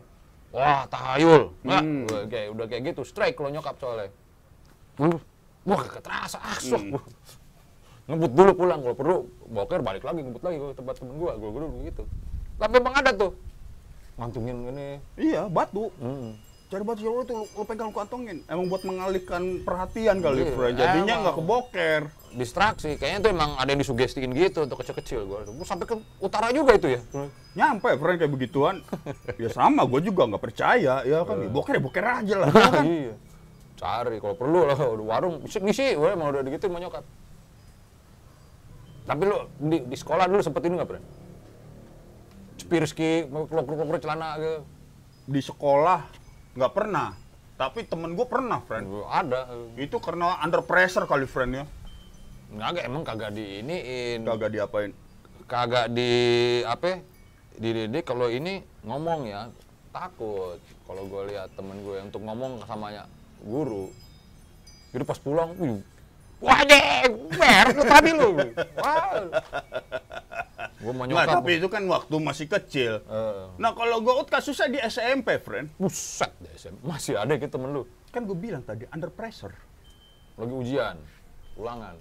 [0.50, 2.02] wah tahayul Nggak, Hmm.
[2.04, 4.10] Wah, kayak udah kayak gitu strike kalau nyokap soalnya
[4.96, 5.18] Uh,
[5.66, 7.02] wah kagak terasa ah sok Hmm.
[8.06, 9.16] ngebut dulu pulang kalau perlu
[9.48, 12.06] boker balik lagi ngebut lagi ke tempat temen gua gua dulu gitu
[12.54, 13.34] tapi emang ada tuh
[14.14, 14.88] ngantungin ini
[15.18, 15.90] Iya, batu.
[15.98, 16.38] hmm.
[16.66, 18.42] Cari batu tuh lu, lu pegang lu kantongin.
[18.46, 20.72] Emang buat mengalihkan perhatian kali, Iya, Fred.
[20.74, 22.00] Jadinya nggak keboker.
[22.32, 26.50] distraksi kayaknya tuh emang ada yang disugestiin gitu untuk kecil-kecil gua Gua sampai ke utara
[26.50, 27.00] juga itu ya
[27.54, 28.76] Nyampe, Fred kayak begituan.
[29.42, 31.00] ya sama, gue juga nggak percaya.
[31.02, 32.48] Ya kan, boker ya boker aja lah.
[32.52, 32.84] ya kan?
[32.84, 33.14] iya
[33.76, 37.04] cari kalau perlu lah warung ngisi ngisi gue mau udah gitu mau nyokap
[39.06, 41.04] tapi lu di, di sekolah dulu sempet ini nggak pernah
[42.56, 44.58] Spirski, kelok-kelok celana gitu.
[45.30, 46.00] Di sekolah
[46.58, 47.14] nggak pernah.
[47.56, 49.06] Tapi temen gue pernah, friend.
[49.06, 49.54] Ada.
[49.78, 51.64] Itu karena under pressure kali, friend ya.
[52.52, 54.26] Nggak, emang kagak diiniin.
[54.26, 54.90] Kagak diapain.
[55.46, 56.10] Kagak di
[56.66, 57.00] apa?
[57.56, 59.48] Dididik kalau ini ngomong ya
[59.94, 60.60] takut.
[60.84, 62.92] Kalau gue lihat temen gue untuk ngomong sama
[63.40, 63.92] guru.
[64.90, 65.80] Jadi pas pulang, wih,
[66.38, 68.30] wah deh, merek lu tadi lu.
[68.80, 69.28] Wah.
[70.76, 71.40] Gue mau nyokap.
[71.40, 73.00] tapi itu kan waktu masih kecil.
[73.02, 75.72] Eh, Nah, kalau gue kasusnya di SMP, friend.
[75.76, 76.76] buset deh, Sam.
[76.80, 77.82] masih ada gitu temen lu.
[78.08, 79.56] Kan gue bilang tadi, under pressure.
[80.36, 80.96] Lagi ujian,
[81.54, 81.96] ulangan.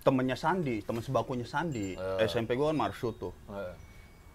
[0.00, 1.96] Temennya Sandi, temen sebakunya Sandi.
[1.96, 2.24] Eh.
[2.24, 3.32] SMP gue kan Marsud tuh.
[3.48, 3.74] Eh,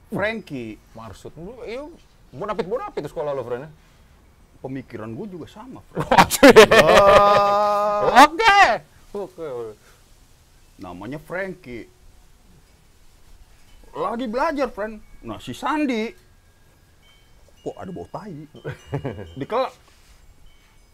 [0.09, 1.85] Frankie, marsud, lu, iya,
[2.31, 3.69] bonapit bonapit tuh sekolah lo, friend.
[4.59, 5.79] Pemikiran gue juga sama.
[5.95, 6.27] Ah,
[8.27, 8.59] Oke.
[9.11, 9.49] Oke.
[10.79, 11.89] namanya Frankie.
[13.91, 15.01] Lagi belajar, friend.
[15.19, 16.07] Nah, si Sandi,
[17.59, 18.47] kok ada bau tai?
[19.39, 19.75] Di kelas,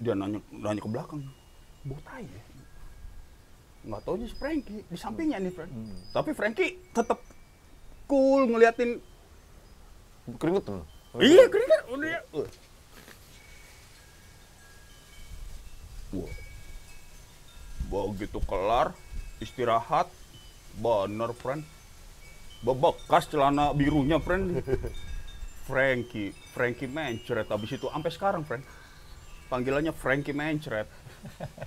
[0.02, 1.22] dia nanya, nanya ke belakang,
[1.86, 2.42] bau tai ya?
[3.86, 5.70] Nggak tahu si Frankie, di sampingnya nih, friend.
[6.10, 7.22] Tapi Frankie tetap
[8.10, 8.98] cool ngeliatin,
[10.42, 10.82] Keringetan.
[11.22, 12.22] iya keringat, udah ya.
[12.34, 12.50] Uh.
[17.96, 18.92] Begitu kelar,
[19.40, 20.12] istirahat,
[20.76, 21.64] bener, friend.
[22.66, 24.60] Bebekas celana birunya, friend.
[25.70, 28.62] Frankie, Frankie mencret habis itu sampai sekarang, friend.
[29.50, 30.86] Panggilannya Frankie mencret.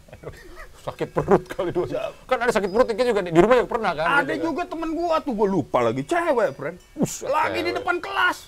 [0.87, 1.91] Sakit perut kali dulu.
[2.31, 4.23] Kan ada sakit perut juga di di rumah juga pernah kan?
[4.23, 4.47] Ada gitu kan?
[4.47, 6.77] juga temen gua tuh, gua lupa lagi, cewek, friend.
[6.95, 7.77] Buset, Lagi di cewek.
[7.83, 8.39] depan kelas.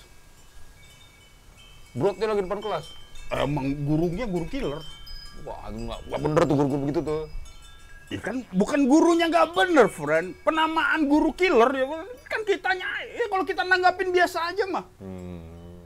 [1.91, 2.85] Perutnya lagi depan kelas.
[3.31, 4.79] Emang gurunya guru killer.
[5.43, 7.21] Wah, itu nggak nggak bener tuh guru-guru begitu tuh.
[8.11, 10.35] Ya kan bukan gurunya nggak bener, friend.
[10.43, 11.87] Penamaan guru killer ya
[12.27, 14.83] kan kitanya ya kalau kita nanggapin biasa aja mah.
[14.99, 15.79] Hmm.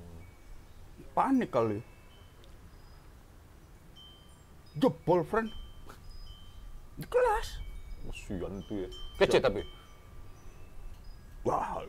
[1.13, 1.79] Panik kali.
[4.75, 5.53] Jebol, friend.
[6.97, 7.47] Di kelas.
[8.09, 8.89] Kasian tuh ya.
[9.21, 9.61] Kece tapi.
[11.45, 11.85] Wah,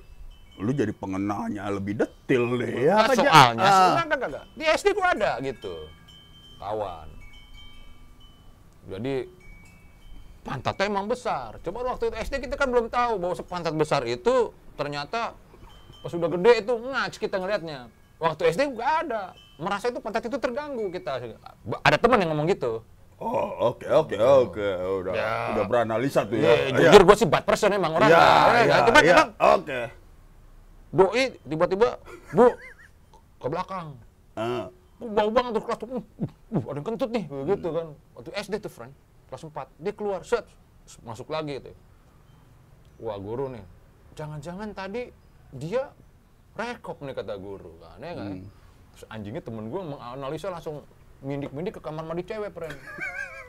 [0.61, 2.93] lu jadi pengenalnya lebih detail deh ya.
[2.93, 3.89] Nah, apa soalnya, Ah.
[3.97, 4.45] enggak, enggak, enggak.
[4.53, 5.75] Di SD gua ada gitu.
[6.61, 7.09] Kawan.
[8.87, 9.15] Jadi
[10.47, 11.59] pantatnya emang besar.
[11.59, 15.35] Coba waktu itu SD kita kan belum tahu bahwa pantat besar itu ternyata
[16.01, 17.91] pas sudah gede itu ngac kita ngelihatnya.
[18.23, 19.35] Waktu SD nggak ada.
[19.59, 21.19] Merasa itu pantat itu terganggu kita.
[21.83, 22.87] Ada teman yang ngomong gitu.
[23.17, 24.67] Oh, oke, oke, oke.
[25.01, 25.33] Udah, Ya.
[25.57, 26.93] udah beranalisa tuh Ya, ya.
[26.93, 28.13] jujur gue sih bad person emang orang.
[28.13, 28.81] Ya, nggak- ya, nggak.
[28.87, 29.13] Cuman ya.
[29.17, 29.81] emang Oke.
[30.93, 31.89] doi tiba-tiba
[32.37, 32.47] bu
[33.41, 33.97] ke belakang.
[34.37, 34.69] Uh,
[35.01, 35.89] bau banget tuh kelas tuh.
[35.89, 36.01] Uh,
[36.53, 37.87] uh, ada yang kentut nih, gitu kan.
[38.21, 38.93] Waktu SD tuh, friend.
[39.27, 39.83] Kelas 4.
[39.83, 40.47] Dia keluar, set.
[41.03, 41.73] Masuk lagi gitu.
[43.03, 43.65] Wah, guru nih.
[44.17, 45.11] Jangan-jangan tadi
[45.53, 45.93] dia
[46.57, 47.77] rekop nih kata guru.
[47.83, 48.37] Kan, ya nggak ya?
[48.97, 50.81] Terus anjingnya temen gue menganalisa langsung
[51.21, 52.77] mindik-mindik ke kamar mandi cewek, friend.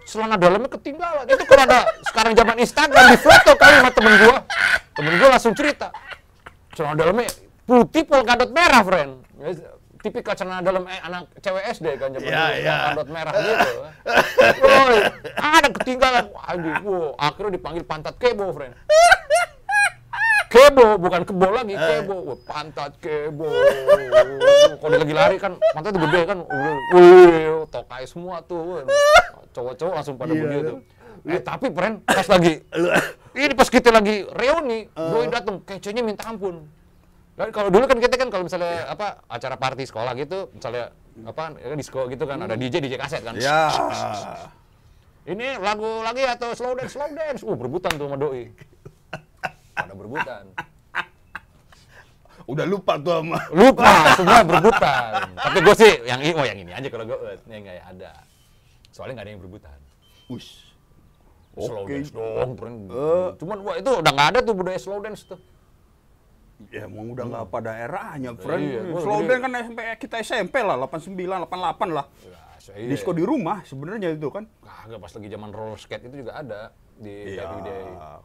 [0.08, 1.24] Celana dalamnya ketinggalan.
[1.24, 4.36] Itu ada sekarang zaman Instagram di foto kali sama temen gue.
[4.98, 5.88] Temen gue langsung cerita.
[6.76, 7.28] Celana dalamnya
[7.64, 9.24] putih polkadot merah, friend.
[9.98, 13.72] Tipikal celana dalam eh, anak cewek SD kan zaman Iya, dulu polkadot merah gitu.
[14.62, 15.00] Woi,
[15.36, 16.26] ada ketinggalan.
[16.48, 18.74] Anjing, wow, akhirnya dipanggil pantat kebo, friend.
[20.48, 22.16] Kebo, bukan kebo lagi, kebo.
[22.24, 23.48] Wah, pantat kebo.
[24.80, 26.40] Kalau dia lagi lari kan, pantat tuh gede kan.
[26.96, 28.86] Wih, tokai semua tuh.
[29.52, 30.74] Cowok-cowok langsung pada Iya, begitu.
[31.28, 32.64] Eh, tapi, friend, pas lagi,
[33.36, 36.64] ini pas kita lagi reuni, doi datang, kecenya minta ampun.
[37.38, 40.90] Dan kalau dulu kan kita kan kalau misalnya apa acara party sekolah gitu, misalnya
[41.22, 43.38] apa ya kan disco gitu kan ada DJ DJ kaset kan.
[43.38, 43.70] Ya.
[45.30, 47.46] Ini lagu lagi atau slow dance slow dance.
[47.46, 48.50] Uh berebutan tuh sama doi.
[49.78, 50.50] Pada berebutan.
[52.50, 53.38] Udah lupa tuh sama.
[53.54, 55.30] Lupa semua berebutan.
[55.38, 58.12] Tapi gue sih yang ini oh yang ini aja kalau gue ini enggak ya ada.
[58.90, 59.78] Soalnya nggak ada yang berebutan.
[60.34, 60.74] Ush.
[61.54, 62.02] Slow Oke.
[62.02, 62.58] dance dong.
[62.90, 63.30] Eh.
[63.38, 65.38] Cuman wah itu udah nggak ada tuh budaya slow dance tuh.
[66.68, 68.64] Ya emang udah nggak pada eranya, friend.
[68.66, 72.06] Iya, Slow dance kan SMP, kita SMP lah, 89, 88 lah.
[72.26, 74.50] Ya, saya- Disco di rumah sebenarnya itu kan.
[74.60, 77.46] Kagak pas lagi zaman roller skate itu juga ada di Iya,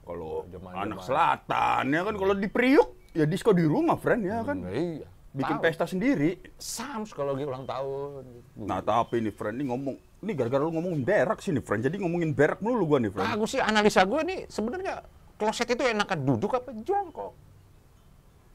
[0.00, 4.40] kalau Zaman- anak selatan ya kan kalau di Priuk ya disco di rumah, friend ya
[4.40, 4.56] kan.
[4.58, 5.06] Nah, iya.
[5.32, 5.64] Bikin Tahu.
[5.64, 6.36] pesta sendiri.
[6.56, 8.24] Sams kalau lagi ulang tahun.
[8.64, 11.84] Nah, tapi nih friend ini ngomong, ini gara-gara lu ngomongin berak sih nih friend.
[11.84, 13.24] Jadi ngomongin berak mulu gua nih, friend.
[13.24, 15.00] Nah, gue sih analisa gue nih sebenarnya
[15.36, 17.32] kloset itu enakan duduk apa jongkok.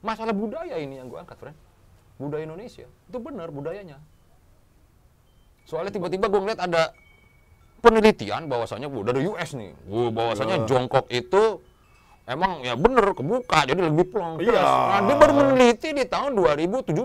[0.07, 1.57] Masalah budaya ini yang gue angkat, friend.
[2.15, 3.99] Budaya Indonesia itu benar budayanya.
[5.67, 6.95] Soalnya tiba-tiba gue ngeliat ada
[7.83, 11.59] penelitian bahwasanya wah, dari US nih, wah, bahwasanya jongkok itu
[12.23, 14.39] emang ya bener kebuka jadi lebih plong.
[14.39, 14.63] Iya.
[14.63, 16.95] Nah, dia baru meneliti di tahun 2017.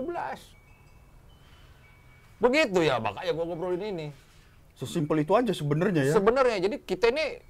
[2.39, 4.07] Begitu ya, makanya gue ngobrolin ini.
[4.79, 6.13] Sesimpel itu aja sebenarnya ya.
[6.15, 7.43] Sebenarnya jadi kita ini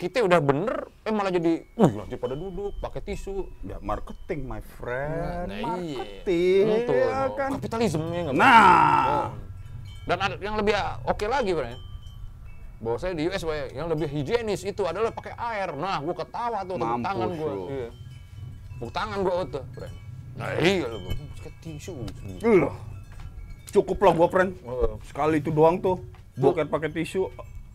[0.00, 3.44] kita udah bener, eh malah jadi, uh nanti pada duduk pakai tisu.
[3.60, 5.52] Ya marketing, my friend.
[5.52, 5.66] Nah, iya.
[5.68, 6.96] marketing, Betul.
[6.96, 7.50] ya kan.
[7.60, 9.36] Kapitalisme ya nggak Nah.
[10.02, 10.74] Dan ada yang lebih
[11.06, 11.68] oke lagi, Bro.
[12.82, 15.70] Bahwa saya di US, Bro, yang lebih higienis itu adalah pakai air.
[15.76, 17.52] Nah, gua ketawa tuh, tepuk tangan gua.
[17.70, 17.88] Iya.
[18.74, 19.88] Tepuk tangan gua tuh, Bro.
[20.40, 21.92] Nah, iya gua pakai tisu.
[23.72, 24.56] Cukup lah gua, friend.
[24.64, 24.96] Oh.
[25.04, 26.00] Sekali itu doang tuh.
[26.34, 27.28] Boker pakai tisu.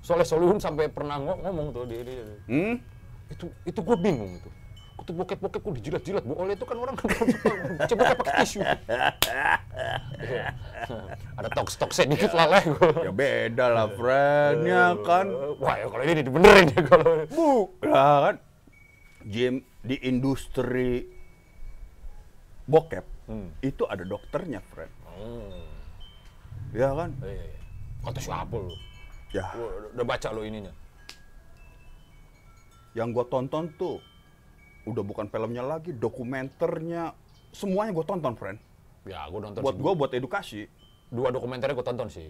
[0.07, 2.23] Soleh Solihun sampai pernah ngo- ngomong tuh dia, dia.
[2.47, 2.79] Hmm?
[3.27, 4.47] itu itu gue bingung itu
[4.95, 7.05] Gua tuh bokep-bokep gue dijilat-jilat bu oleh itu kan orang kan
[7.85, 8.59] coba pakai tisu
[11.37, 12.61] ada tok-tok sedikit lah lah
[13.03, 14.63] Ya beda lah, friend.
[14.63, 15.27] Ya kan.
[15.55, 18.35] wah ya kalau ini dibenerin ya kalau Bu, ya kan.
[19.23, 21.05] Jim di industri
[22.63, 23.51] bokep Hmm.
[23.59, 24.89] itu ada dokternya, friend.
[25.05, 25.61] oh,
[26.71, 27.13] Ya kan?
[27.19, 27.59] iya, iya.
[28.01, 28.71] kata siapa lu
[29.35, 30.71] Ya, Gua udah, baca lo ininya
[32.97, 34.01] yang gua tonton tuh
[34.87, 37.11] udah bukan filmnya lagi, dokumenternya,
[37.53, 38.57] semuanya gua tonton, friend.
[39.07, 40.67] ya gue nonton Buat gua buat edukasi.
[41.07, 42.27] dua dokumenternya gue tonton sih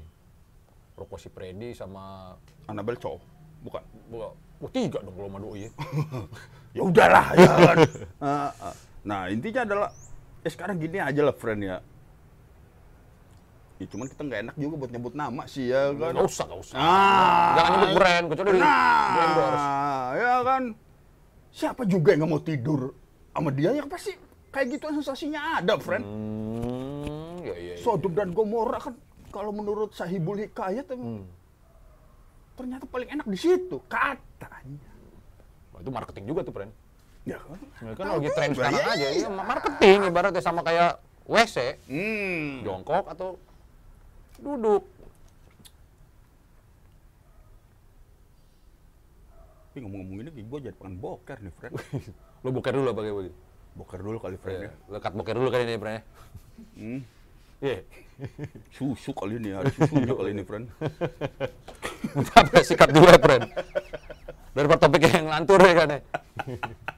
[0.93, 2.33] Roko Sipredi sama
[2.69, 3.17] Annabelle Chow,
[3.65, 3.81] bukan.
[4.13, 5.71] Wah, wah, tiga dong kalau doi ya.
[6.77, 7.77] ya udahlah ya kan.
[8.21, 8.75] Ah, ah.
[9.01, 9.89] nah intinya adalah
[10.45, 11.77] eh sekarang gini aja lah friend ya
[13.78, 16.59] ya cuman kita nggak enak juga buat nyebut nama sih ya kan Gak usah, gak
[16.59, 16.75] usah.
[16.75, 17.53] Ah.
[17.53, 19.61] Jangan nyebut brand, kecuali di endorse.
[19.61, 20.63] nah ya kan
[21.49, 22.82] siapa juga yang nggak mau tidur
[23.32, 24.11] sama dia ya pasti
[24.47, 27.75] kayak gitu sensasinya ada friend Hmm, ya, ya, ya.
[27.80, 28.93] Sodom dan Gomora kan
[29.28, 31.25] kalau menurut Sahibul Hikayat emang Hmm.
[32.55, 34.89] ternyata paling enak di situ katanya
[35.69, 36.73] Wah, itu marketing juga tuh, friend.
[37.23, 39.21] ya kan Ya kan lagi tren sekarang ya, aja, iya.
[39.21, 43.38] ya, marketing ibaratnya sama kayak WC, hmm jongkok atau
[44.41, 44.83] duduk.
[49.77, 51.77] tapi ngomong-ngomong ini gue jadi pengen boker nih friend
[52.41, 53.29] Lo boker dulu apa kayak
[53.77, 56.01] boker dulu kali friend ya Lo cut boker dulu kali ini, friend.
[56.01, 56.01] ya?
[56.81, 56.99] Hmm.
[57.61, 57.85] Iya.
[58.73, 60.65] Susu kali ini, ada susunya kali ini, friend.
[62.41, 63.45] Apa sikat dulu ya, friend.
[64.57, 65.99] Daripada topik yang ngantur ya kan ya.